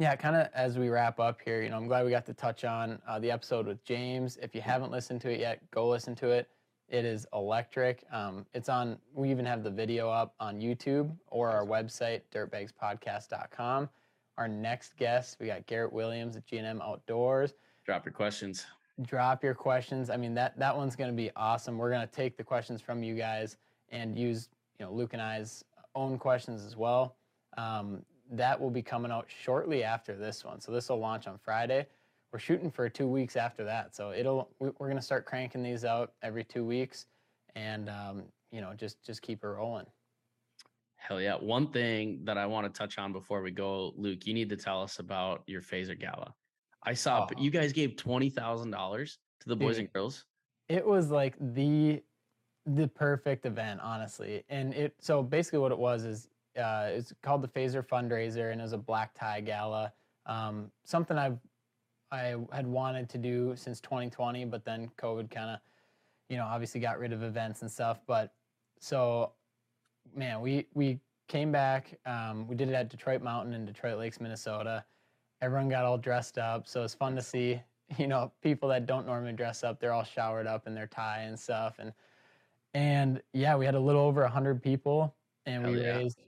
yeah, 0.00 0.16
kind 0.16 0.34
of 0.34 0.48
as 0.54 0.78
we 0.78 0.88
wrap 0.88 1.20
up 1.20 1.40
here, 1.44 1.60
you 1.62 1.68
know, 1.68 1.76
I'm 1.76 1.86
glad 1.86 2.06
we 2.06 2.10
got 2.10 2.24
to 2.24 2.32
touch 2.32 2.64
on 2.64 2.98
uh, 3.06 3.18
the 3.18 3.30
episode 3.30 3.66
with 3.66 3.84
James. 3.84 4.38
If 4.40 4.54
you 4.54 4.62
haven't 4.62 4.90
listened 4.90 5.20
to 5.20 5.30
it 5.30 5.38
yet, 5.38 5.60
go 5.70 5.86
listen 5.86 6.14
to 6.16 6.30
it. 6.30 6.48
It 6.88 7.04
is 7.04 7.26
electric. 7.34 8.04
Um, 8.10 8.46
it's 8.54 8.70
on. 8.70 8.96
We 9.12 9.30
even 9.30 9.44
have 9.44 9.62
the 9.62 9.70
video 9.70 10.08
up 10.08 10.34
on 10.40 10.58
YouTube 10.58 11.14
or 11.26 11.50
our 11.50 11.66
website, 11.66 12.22
dirtbagspodcast.com. 12.34 13.90
Our 14.38 14.48
next 14.48 14.96
guest, 14.96 15.36
we 15.38 15.48
got 15.48 15.66
Garrett 15.66 15.92
Williams 15.92 16.34
at 16.34 16.46
G&M 16.46 16.80
Outdoors 16.80 17.52
Drop 17.84 18.06
your 18.06 18.12
questions. 18.14 18.64
drop 19.02 19.44
your 19.44 19.54
questions. 19.54 20.08
I 20.08 20.16
mean 20.16 20.32
that 20.32 20.58
that 20.58 20.74
one's 20.74 20.96
going 20.96 21.10
to 21.10 21.16
be 21.16 21.30
awesome. 21.36 21.76
We're 21.76 21.90
going 21.90 22.06
to 22.06 22.12
take 22.12 22.38
the 22.38 22.44
questions 22.44 22.80
from 22.80 23.02
you 23.02 23.14
guys 23.14 23.58
and 23.90 24.18
use 24.18 24.48
you 24.78 24.86
know 24.86 24.92
Luke 24.92 25.12
and 25.12 25.20
I's 25.20 25.62
own 25.94 26.18
questions 26.18 26.64
as 26.64 26.74
well. 26.74 27.16
Um, 27.58 28.02
that 28.30 28.60
will 28.60 28.70
be 28.70 28.82
coming 28.82 29.10
out 29.10 29.26
shortly 29.42 29.82
after 29.82 30.14
this 30.14 30.44
one. 30.44 30.60
So 30.60 30.72
this 30.72 30.88
will 30.88 30.98
launch 30.98 31.26
on 31.26 31.38
Friday. 31.38 31.86
We're 32.32 32.38
shooting 32.38 32.70
for 32.70 32.88
two 32.88 33.08
weeks 33.08 33.36
after 33.36 33.64
that. 33.64 33.94
So 33.94 34.12
it'll 34.12 34.48
we- 34.60 34.70
we're 34.78 34.86
going 34.86 34.96
to 34.96 35.02
start 35.02 35.26
cranking 35.26 35.62
these 35.62 35.84
out 35.84 36.12
every 36.22 36.44
two 36.44 36.64
weeks, 36.64 37.06
and 37.56 37.88
um, 37.88 38.22
you 38.52 38.60
know 38.60 38.72
just 38.74 39.04
just 39.04 39.20
keep 39.22 39.42
it 39.42 39.48
rolling. 39.48 39.86
Hell 40.96 41.20
yeah. 41.20 41.34
One 41.34 41.66
thing 41.72 42.20
that 42.24 42.38
I 42.38 42.46
want 42.46 42.72
to 42.72 42.78
touch 42.78 42.98
on 42.98 43.12
before 43.12 43.42
we 43.42 43.50
go, 43.50 43.92
Luke, 43.96 44.26
you 44.26 44.34
need 44.34 44.48
to 44.50 44.56
tell 44.56 44.82
us 44.82 44.98
about 44.98 45.42
your 45.46 45.62
phaser 45.62 45.98
gala. 45.98 46.34
I 46.84 46.94
saw 46.94 47.26
Oh. 47.26 47.40
you 47.40 47.50
guys 47.50 47.72
gave 47.72 47.96
twenty 47.96 48.30
thousand 48.30 48.70
dollars 48.70 49.18
to 49.40 49.48
the 49.48 49.56
boys 49.56 49.78
and 49.78 49.92
girls. 49.92 50.24
it 50.68 50.86
was 50.86 51.10
like 51.10 51.34
the 51.54 52.02
the 52.66 52.86
perfect 52.86 53.46
event 53.46 53.80
honestly 53.82 54.44
and 54.50 54.74
it 54.74 54.94
so 55.00 55.22
basically 55.22 55.58
what 55.58 55.72
it 55.72 55.78
was 55.78 56.04
is 56.04 56.28
uh 56.58 56.88
it's 56.90 57.12
called 57.22 57.42
the 57.42 57.48
phaser 57.48 57.86
fundraiser 57.86 58.52
and 58.52 58.60
it 58.60 58.64
was 58.64 58.72
a 58.72 58.78
black 58.78 59.14
tie 59.14 59.40
gala 59.40 59.92
um 60.26 60.70
something 60.84 61.16
i've 61.16 61.38
i 62.10 62.34
had 62.52 62.66
wanted 62.66 63.08
to 63.08 63.18
do 63.18 63.54
since 63.56 63.80
2020 63.80 64.44
but 64.46 64.64
then 64.64 64.90
covid 64.98 65.30
kind 65.30 65.50
of 65.50 65.58
you 66.28 66.36
know 66.36 66.44
obviously 66.44 66.80
got 66.80 66.98
rid 66.98 67.12
of 67.12 67.22
events 67.22 67.62
and 67.62 67.70
stuff 67.70 68.00
but 68.06 68.32
so 68.78 69.32
man 70.14 70.40
we 70.40 70.66
we 70.74 70.98
came 71.28 71.52
back 71.52 71.96
um 72.06 72.48
we 72.48 72.56
did 72.56 72.68
it 72.68 72.74
at 72.74 72.88
detroit 72.88 73.22
mountain 73.22 73.54
in 73.54 73.64
detroit 73.64 73.98
lakes 73.98 74.20
minnesota 74.20 74.84
everyone 75.42 75.68
got 75.68 75.84
all 75.84 75.98
dressed 75.98 76.38
up 76.38 76.66
so 76.66 76.82
it's 76.82 76.94
fun 76.94 77.14
to 77.14 77.22
see 77.22 77.60
you 77.98 78.06
know 78.06 78.32
people 78.42 78.68
that 78.68 78.86
don't 78.86 79.06
normally 79.06 79.32
dress 79.32 79.62
up 79.62 79.78
they're 79.78 79.92
all 79.92 80.04
showered 80.04 80.46
up 80.46 80.66
in 80.66 80.74
their 80.74 80.86
tie 80.86 81.20
and 81.20 81.38
stuff 81.38 81.76
and 81.78 81.92
and 82.74 83.20
yeah 83.32 83.56
we 83.56 83.64
had 83.64 83.74
a 83.74 83.80
little 83.80 84.02
over 84.02 84.22
100 84.22 84.62
people 84.62 85.14
and 85.46 85.66
we 85.66 85.80
yeah. 85.80 85.96
raised 85.96 86.18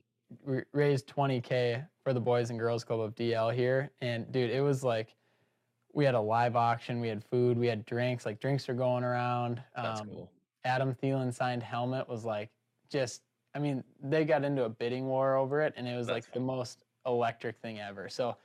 raised 0.73 1.07
20k 1.09 1.87
for 2.03 2.13
the 2.13 2.21
boys 2.21 2.51
and 2.51 2.59
girls 2.59 2.85
club 2.85 3.01
of 3.01 3.15
dl 3.15 3.53
here 3.55 3.91
and 4.01 4.31
dude 4.33 4.51
it 4.51 4.61
was 4.61 4.83
like 4.83 5.15
we 5.95 6.05
had 6.05 6.15
a 6.15 6.21
live 6.21 6.57
auction 6.57 7.01
we 7.01 7.09
had 7.09 7.23
food 7.25 7.59
we 7.59 7.67
had 7.67 7.85
drinks 7.85 8.25
like 8.27 8.41
drinks 8.41 8.69
are 8.69 8.75
going 8.75 9.05
around 9.05 9.63
That's 9.77 10.01
Um, 10.01 10.09
cool. 10.09 10.31
Adam 10.65 10.95
Thielen 10.95 11.35
signed 11.35 11.63
helmet 11.63 12.09
was 12.09 12.25
like 12.25 12.51
just 12.91 13.23
I 13.55 13.59
mean 13.59 13.83
they 14.03 14.25
got 14.25 14.45
into 14.45 14.65
a 14.65 14.69
bidding 14.69 15.07
war 15.07 15.37
over 15.37 15.61
it 15.61 15.75
and 15.77 15.87
it 15.89 15.97
was 15.97 16.07
That's 16.07 16.27
like 16.29 16.33
the 16.33 16.41
most 16.41 16.85
electric 17.05 17.59
thing 17.61 17.81
ever. 17.81 18.09
So 18.09 18.37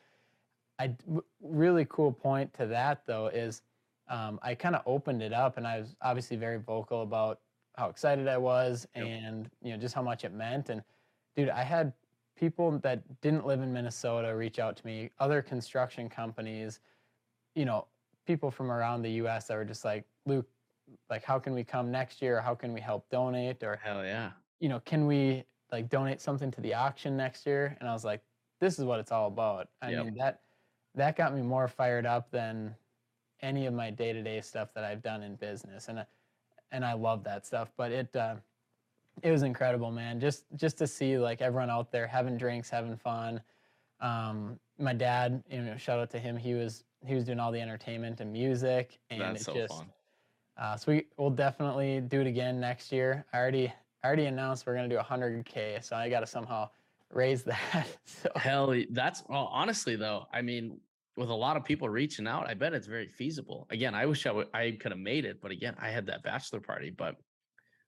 I 0.79 0.93
really 1.41 1.85
cool 1.89 2.11
point 2.11 2.53
to 2.55 2.65
that 2.67 3.05
though 3.05 3.27
is 3.27 3.61
um, 4.09 4.39
I 4.41 4.55
kind 4.55 4.75
of 4.75 4.81
opened 4.85 5.21
it 5.21 5.33
up 5.33 5.57
and 5.57 5.67
I 5.67 5.79
was 5.79 5.95
obviously 6.01 6.37
very 6.37 6.57
vocal 6.57 7.01
about 7.03 7.39
how 7.77 7.89
excited 7.89 8.27
I 8.27 8.37
was 8.37 8.87
Yep. 8.95 9.05
and 9.05 9.49
you 9.61 9.71
know 9.71 9.77
just 9.77 9.93
how 9.95 10.01
much 10.01 10.23
it 10.25 10.33
meant 10.33 10.69
and 10.69 10.81
dude 11.37 11.49
I 11.49 11.63
had 11.63 11.93
people 12.35 12.77
that 12.79 13.21
didn't 13.21 13.45
live 13.45 13.61
in 13.61 13.71
Minnesota 13.71 14.35
reach 14.35 14.59
out 14.59 14.75
to 14.77 14.85
me 14.85 15.11
other 15.19 15.41
construction 15.41 16.09
companies 16.09 16.81
you 17.55 17.63
know 17.63 17.87
people 18.25 18.51
from 18.51 18.69
around 18.71 19.01
the 19.03 19.11
US 19.23 19.47
that 19.47 19.55
were 19.55 19.63
just 19.63 19.85
like 19.85 20.03
Luke 20.25 20.47
like 21.09 21.23
how 21.23 21.37
can 21.39 21.53
we 21.53 21.63
come 21.63 21.91
next 21.91 22.21
year? 22.21 22.41
How 22.41 22.55
can 22.55 22.73
we 22.73 22.79
help 22.81 23.09
donate? 23.09 23.61
Or 23.63 23.79
Hell 23.81 24.03
yeah. 24.03 24.31
you 24.59 24.67
know 24.67 24.79
can 24.81 25.05
we 25.05 25.43
like 25.71 25.89
donate 25.89 26.19
something 26.21 26.49
to 26.51 26.61
the 26.61 26.73
auction 26.73 27.15
next 27.15 27.45
year? 27.45 27.77
And 27.79 27.87
i 27.87 27.93
was 27.93 28.03
like 28.03 28.21
this 28.59 28.79
is 28.79 28.85
what 28.85 28.99
it's 28.99 29.11
all 29.11 29.27
about. 29.27 29.69
I 29.81 29.91
Yep. 29.91 30.05
mean 30.05 30.15
that 30.15 30.41
that 30.95 31.15
got 31.15 31.35
me 31.35 31.41
more 31.43 31.67
fired 31.67 32.05
up 32.07 32.31
than 32.31 32.75
any 33.41 33.67
of 33.67 33.73
my 33.73 33.91
day-to-day 33.91 34.41
stuff 34.41 34.73
that 34.73 34.83
i've 34.83 35.03
done 35.03 35.21
in 35.23 35.35
business. 35.35 35.87
And 35.89 36.05
and 36.71 36.83
i 36.85 36.93
love 36.93 37.23
that 37.23 37.45
stuff 37.45 37.71
but 37.77 37.91
it 37.91 38.13
uh, 38.15 38.35
it 39.23 39.31
was 39.31 39.43
incredible 39.43 39.91
man 39.91 40.19
just 40.19 40.45
just 40.55 40.77
to 40.77 40.85
see 40.87 41.17
like 41.17 41.41
everyone 41.41 41.69
out 41.69 41.91
there 41.91 42.07
having 42.07 42.37
drinks 42.37 42.69
having 42.69 42.95
fun 42.95 43.41
um 43.99 44.59
my 44.77 44.93
dad 44.93 45.43
you 45.49 45.61
know 45.61 45.75
shout 45.77 45.99
out 45.99 46.09
to 46.09 46.19
him 46.19 46.37
he 46.37 46.53
was 46.53 46.83
he 47.05 47.15
was 47.15 47.23
doing 47.23 47.39
all 47.39 47.51
the 47.51 47.59
entertainment 47.61 48.19
and 48.21 48.31
music 48.31 48.99
and 49.09 49.21
That's 49.21 49.41
it 49.41 49.45
so 49.45 49.53
just 49.53 49.73
fun. 49.77 49.87
uh, 50.57 50.75
so 50.77 50.91
we 50.91 51.05
will 51.17 51.29
definitely 51.29 52.01
do 52.01 52.21
it 52.21 52.27
again 52.27 52.59
next 52.59 52.91
year. 52.91 53.25
I 53.33 53.37
already 53.37 53.71
I 54.03 54.07
already 54.07 54.25
announced 54.25 54.65
we're 54.65 54.75
gonna 54.75 54.87
do 54.89 54.97
100k, 54.97 55.83
so 55.83 55.95
I 55.95 56.09
got 56.09 56.21
to 56.21 56.27
somehow 56.27 56.69
raise 57.11 57.43
that. 57.51 57.87
so 58.05 58.29
Hell, 58.35 58.75
that's 58.91 59.23
well. 59.29 59.49
Honestly, 59.51 59.95
though, 59.95 60.25
I 60.33 60.41
mean, 60.41 60.79
with 61.15 61.29
a 61.29 61.33
lot 61.35 61.57
of 61.57 61.63
people 61.63 61.87
reaching 61.89 62.27
out, 62.27 62.47
I 62.47 62.53
bet 62.53 62.73
it's 62.73 62.87
very 62.87 63.07
feasible. 63.07 63.67
Again, 63.69 63.93
I 63.95 64.05
wish 64.05 64.25
I 64.25 64.31
would, 64.31 64.47
I 64.53 64.77
could 64.79 64.91
have 64.91 64.99
made 64.99 65.25
it, 65.25 65.39
but 65.41 65.51
again, 65.51 65.75
I 65.79 65.89
had 65.89 66.05
that 66.07 66.23
bachelor 66.23 66.59
party. 66.59 66.89
But 66.89 67.15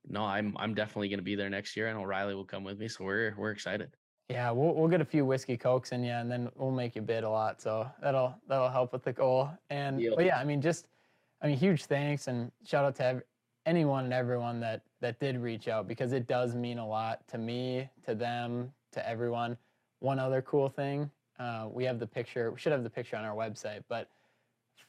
no, 0.08 0.24
I'm 0.24 0.56
I'm 0.58 0.74
definitely 0.74 1.10
going 1.10 1.20
to 1.20 1.24
be 1.24 1.36
there 1.36 1.50
next 1.50 1.76
year, 1.76 1.88
and 1.88 1.98
O'Reilly 1.98 2.36
will 2.36 2.46
come 2.46 2.64
with 2.64 2.80
me, 2.80 2.88
so 2.88 3.04
we're 3.04 3.34
we're 3.38 3.52
excited. 3.52 3.92
yeah, 4.30 4.52
we'll 4.52 4.74
we'll 4.74 4.88
get 4.88 5.02
a 5.02 5.06
few 5.06 5.26
whiskey 5.26 5.58
cokes 5.58 5.92
in 5.92 6.04
you, 6.04 6.12
and 6.12 6.32
then 6.32 6.50
we'll 6.56 6.72
make 6.72 6.96
you 6.96 7.02
bid 7.02 7.24
a 7.24 7.30
lot. 7.30 7.62
So 7.62 7.90
that'll 8.02 8.36
that'll 8.48 8.70
help 8.70 8.94
with 8.94 9.04
the 9.04 9.14
goal. 9.14 9.50
And 9.70 10.00
Deal. 10.00 10.16
but 10.16 10.26
yeah, 10.26 10.38
I 10.40 10.44
mean, 10.44 10.62
just 10.62 10.88
I 11.42 11.48
mean, 11.48 11.58
huge 11.58 11.86
thanks 11.86 12.28
and 12.28 12.52
shout 12.66 12.86
out 12.86 12.96
to 12.98 13.04
ev- 13.04 13.24
anyone 13.66 14.06
and 14.06 14.14
everyone 14.14 14.60
that 14.62 14.82
that 15.02 15.20
did 15.20 15.38
reach 15.38 15.68
out 15.68 15.88
because 15.88 16.14
it 16.14 16.28
does 16.28 16.56
mean 16.56 16.78
a 16.80 16.88
lot 16.88 17.28
to 17.30 17.38
me, 17.38 17.90
to 18.06 18.16
them, 18.16 18.72
to 18.92 19.08
everyone. 19.08 19.58
One 20.00 20.20
other 20.20 20.42
cool 20.42 20.70
thing, 20.70 21.10
uh, 21.40 21.68
we 21.70 21.84
have 21.84 22.00
the 22.00 22.08
picture. 22.08 22.52
We 22.52 22.60
should 22.60 22.72
have 22.72 22.84
the 22.84 22.90
picture 22.90 23.18
on 23.18 23.26
our 23.26 23.36
website, 23.36 23.84
but 23.90 24.10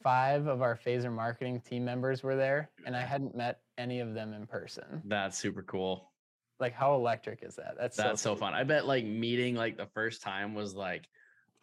five 0.01 0.47
of 0.47 0.61
our 0.61 0.75
phaser 0.75 1.11
marketing 1.11 1.61
team 1.61 1.85
members 1.85 2.23
were 2.23 2.35
there, 2.35 2.69
and 2.85 2.95
I 2.95 3.01
hadn't 3.01 3.35
met 3.35 3.59
any 3.77 3.99
of 3.99 4.13
them 4.13 4.33
in 4.33 4.45
person. 4.47 5.01
That's 5.05 5.37
super 5.37 5.63
cool. 5.63 6.11
Like, 6.59 6.73
how 6.73 6.93
electric 6.93 7.43
is 7.43 7.55
that? 7.55 7.75
That's 7.79 7.97
That's 7.97 8.21
so 8.21 8.31
cool. 8.31 8.39
fun. 8.39 8.53
I 8.53 8.63
bet 8.63 8.85
like 8.85 9.05
meeting 9.05 9.55
like 9.55 9.77
the 9.77 9.87
first 9.87 10.21
time 10.21 10.53
was 10.53 10.75
like, 10.75 11.07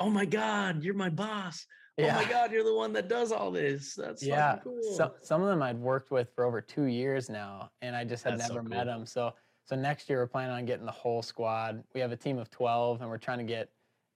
oh 0.01 0.11
my 0.11 0.25
god, 0.25 0.83
you're 0.83 0.95
my 0.95 1.09
boss. 1.09 1.67
Oh 2.01 2.07
my 2.07 2.25
god, 2.25 2.53
you're 2.53 2.65
the 2.65 2.75
one 2.75 2.93
that 2.93 3.09
does 3.09 3.33
all 3.33 3.51
this. 3.51 3.95
That's 3.95 4.25
yeah 4.25 4.59
cool. 4.63 4.81
some, 4.95 5.11
some 5.23 5.43
of 5.43 5.49
them 5.49 5.63
i'd 5.63 5.79
worked 5.79 6.11
with 6.11 6.29
for 6.35 6.45
over 6.45 6.61
two 6.61 6.85
years 6.85 7.29
now 7.29 7.71
and 7.83 7.97
i 7.97 8.05
just 8.05 8.25
had 8.25 8.35
That's 8.35 8.49
so 8.49 8.55
never 8.55 8.69
met 8.69 8.87
them 8.87 9.05
so 9.05 9.35
so 9.65 9.77
next 9.77 10.09
year 10.09 10.21
we're 10.21 10.29
planning 10.29 10.55
on 10.55 10.65
getting 10.65 10.87
the 10.87 10.93
whole 10.93 11.23
squad 11.23 11.83
we 11.95 12.01
have 12.01 12.13
a 12.13 12.17
team 12.17 12.39
of 12.39 12.51
12 12.51 13.01
and 13.01 13.11
we're 13.11 13.19
trying 13.19 13.39
to 13.39 13.45
get 13.45 13.71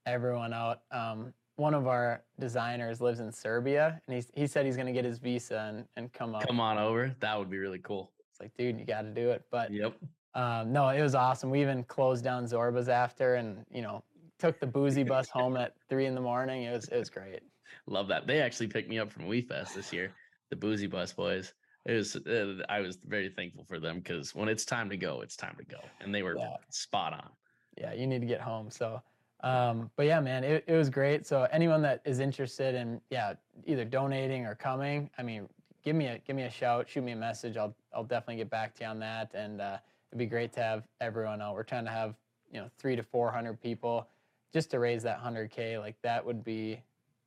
everyone 0.07 0.53
out 0.53 0.81
um, 0.91 1.33
one 1.57 1.75
of 1.75 1.87
our 1.87 2.25
designers 2.41 3.01
lives 3.01 3.21
in 3.21 3.31
serbia 3.31 4.01
and 4.07 4.15
he's, 4.17 4.31
he 4.35 4.47
said 4.47 4.65
he's 4.67 4.77
going 4.77 4.87
to 4.87 4.93
get 4.93 5.05
his 5.05 5.19
visa 5.19 5.71
and, 5.75 5.85
and 5.97 6.13
come 6.13 6.35
up 6.35 6.47
Come 6.47 6.61
on 6.61 6.79
over. 6.79 7.15
That 7.21 7.39
would 7.39 7.51
be 7.51 7.59
really 7.59 7.79
cool. 7.81 8.13
it's 8.31 8.41
like 8.41 8.53
dude 8.57 8.79
you 8.79 8.85
got 8.87 9.03
to 9.03 9.11
do 9.11 9.31
it 9.31 9.45
but 9.51 9.71
Yep. 9.73 9.95
um, 10.35 10.73
no 10.73 10.89
it 10.89 11.03
was 11.03 11.15
awesome 11.15 11.51
we 11.51 11.61
even 11.61 11.85
closed 11.85 12.25
down 12.25 12.45
zorba's 12.45 12.89
after 12.89 13.35
and 13.37 13.65
you 13.71 13.83
know 13.83 14.03
took 14.39 14.59
the 14.61 14.67
boozy 14.67 15.03
bus 15.03 15.29
home 15.39 15.57
at 15.57 15.75
three 15.89 16.07
in 16.07 16.15
the 16.15 16.21
morning 16.21 16.63
it 16.65 16.73
was 16.73 16.89
it 16.89 16.99
was 16.99 17.11
great 17.11 17.41
Love 17.87 18.07
that. 18.09 18.27
They 18.27 18.41
actually 18.43 18.67
picked 18.69 18.89
me 18.91 18.99
up 18.99 19.11
from 19.11 19.25
WeFest 19.25 19.75
this 19.75 19.93
year, 19.95 20.13
the 20.51 20.57
Boozy 20.57 20.87
Bus 20.87 21.11
boys. 21.15 21.55
It 21.87 21.95
was 21.95 22.15
uh, 22.17 22.57
I 22.69 22.81
was 22.81 22.99
very 23.07 23.31
thankful 23.31 23.65
for 23.65 23.81
them 23.81 23.97
because 23.99 24.35
when 24.35 24.49
it's 24.49 24.67
time 24.67 24.91
to 24.91 24.97
go, 24.97 25.23
it's 25.23 25.37
time 25.37 25.57
to 25.59 25.65
go, 25.65 25.79
and 26.03 26.15
they 26.15 26.23
were 26.23 26.37
Yeah. 26.37 26.57
spot 26.69 27.15
on. 27.15 27.31
yeah, 27.79 27.95
you 27.95 28.07
need 28.07 28.21
to 28.21 28.27
get 28.27 28.43
home. 28.43 28.71
So, 28.71 29.03
um, 29.43 29.91
but 29.97 30.07
yeah, 30.07 30.21
man, 30.21 30.45
it, 30.45 30.65
it 30.67 30.75
was 30.75 30.91
great. 30.91 31.27
So 31.27 31.47
anyone 31.51 31.83
that 31.83 32.01
is 32.05 32.21
interested 32.21 32.75
in, 32.75 33.01
yeah, 33.11 33.35
either 33.67 33.85
donating 33.85 34.47
or 34.47 34.55
coming, 34.55 35.11
I 35.19 35.23
mean, 35.23 35.49
give 35.85 35.97
me 35.97 36.07
a, 36.07 36.19
give 36.19 36.37
me 36.37 36.45
a 36.45 36.51
shout, 36.51 36.89
shoot 36.89 37.03
me 37.03 37.13
a 37.13 37.17
message. 37.17 37.57
I'll, 37.57 37.75
I'll 37.95 38.05
definitely 38.05 38.37
get 38.37 38.51
back 38.51 38.75
to 38.77 38.85
you 38.85 38.91
on 38.91 38.99
that. 39.01 39.33
And, 39.35 39.61
uh, 39.61 39.79
it'd 40.13 40.19
be 40.19 40.27
great 40.27 40.53
to 40.53 40.63
have 40.63 40.85
everyone 41.01 41.41
out. 41.41 41.55
We're 41.55 41.63
trying 41.63 41.87
to 41.87 41.91
have 41.91 42.15
you 42.53 42.61
know 42.61 42.69
three 42.79 42.95
to 42.97 43.03
four 43.03 43.33
hundred 43.33 43.61
people 43.61 44.07
just 44.53 44.71
to 44.71 44.79
raise 44.79 45.03
that 45.03 45.19
hundred 45.19 45.51
k. 45.51 45.79
Like 45.79 45.97
that 46.03 46.25
would 46.25 46.45
be 46.45 46.81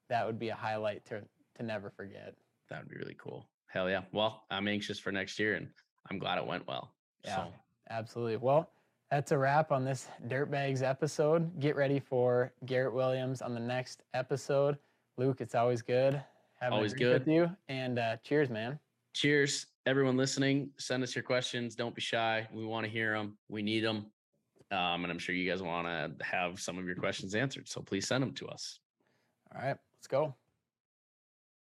that 0.07 0.25
would 0.25 0.39
be 0.39 0.49
a 0.49 0.55
highlight 0.55 1.03
to 1.05 1.21
to 1.57 1.63
never 1.63 1.89
forget. 1.89 2.35
That 2.69 2.83
would 2.83 2.89
be 2.89 2.97
really 2.97 3.17
cool. 3.17 3.47
Hell 3.67 3.89
yeah. 3.89 4.01
Well, 4.11 4.43
I'm 4.51 4.67
anxious 4.67 4.99
for 4.99 5.11
next 5.11 5.39
year 5.39 5.55
and 5.55 5.67
I'm 6.09 6.19
glad 6.19 6.37
it 6.37 6.45
went 6.45 6.67
well. 6.67 6.93
Yeah, 7.23 7.35
So 7.35 7.53
absolutely. 7.89 8.37
Well, 8.37 8.69
that's 9.15 9.31
a 9.31 9.37
wrap 9.37 9.71
on 9.71 9.85
this 9.85 10.09
Dirtbags 10.27 10.83
episode. 10.83 11.57
Get 11.61 11.77
ready 11.77 12.01
for 12.01 12.51
Garrett 12.65 12.93
Williams 12.93 13.41
on 13.41 13.53
the 13.53 13.61
next 13.61 14.03
episode. 14.13 14.77
Luke, 15.15 15.39
it's 15.39 15.55
always 15.55 15.81
good 15.81 16.21
having 16.59 16.75
Always 16.75 16.91
drink 16.91 17.13
with 17.13 17.27
you. 17.29 17.49
And 17.69 17.97
uh, 17.97 18.17
cheers, 18.25 18.49
man. 18.49 18.77
cheers, 19.13 19.67
everyone 19.85 20.17
listening. 20.17 20.69
Send 20.77 21.01
us 21.01 21.15
your 21.15 21.23
questions. 21.23 21.75
Don't 21.75 21.95
be 21.95 22.01
shy. 22.01 22.45
We 22.51 22.65
want 22.65 22.85
to 22.85 22.91
hear 22.91 23.13
them. 23.13 23.37
We 23.47 23.61
need 23.61 23.85
them. 23.85 24.07
Um, 24.71 25.05
and 25.05 25.11
I'm 25.11 25.19
sure 25.19 25.33
you 25.33 25.49
guys 25.49 25.63
want 25.63 25.87
to 25.87 26.25
have 26.25 26.59
some 26.59 26.77
of 26.77 26.85
your 26.85 26.97
questions 26.97 27.35
answered. 27.35 27.69
So 27.69 27.79
please 27.79 28.05
send 28.05 28.21
them 28.21 28.33
to 28.33 28.47
us. 28.47 28.79
All 29.55 29.61
right, 29.61 29.77
let's 29.95 30.07
go. 30.07 30.35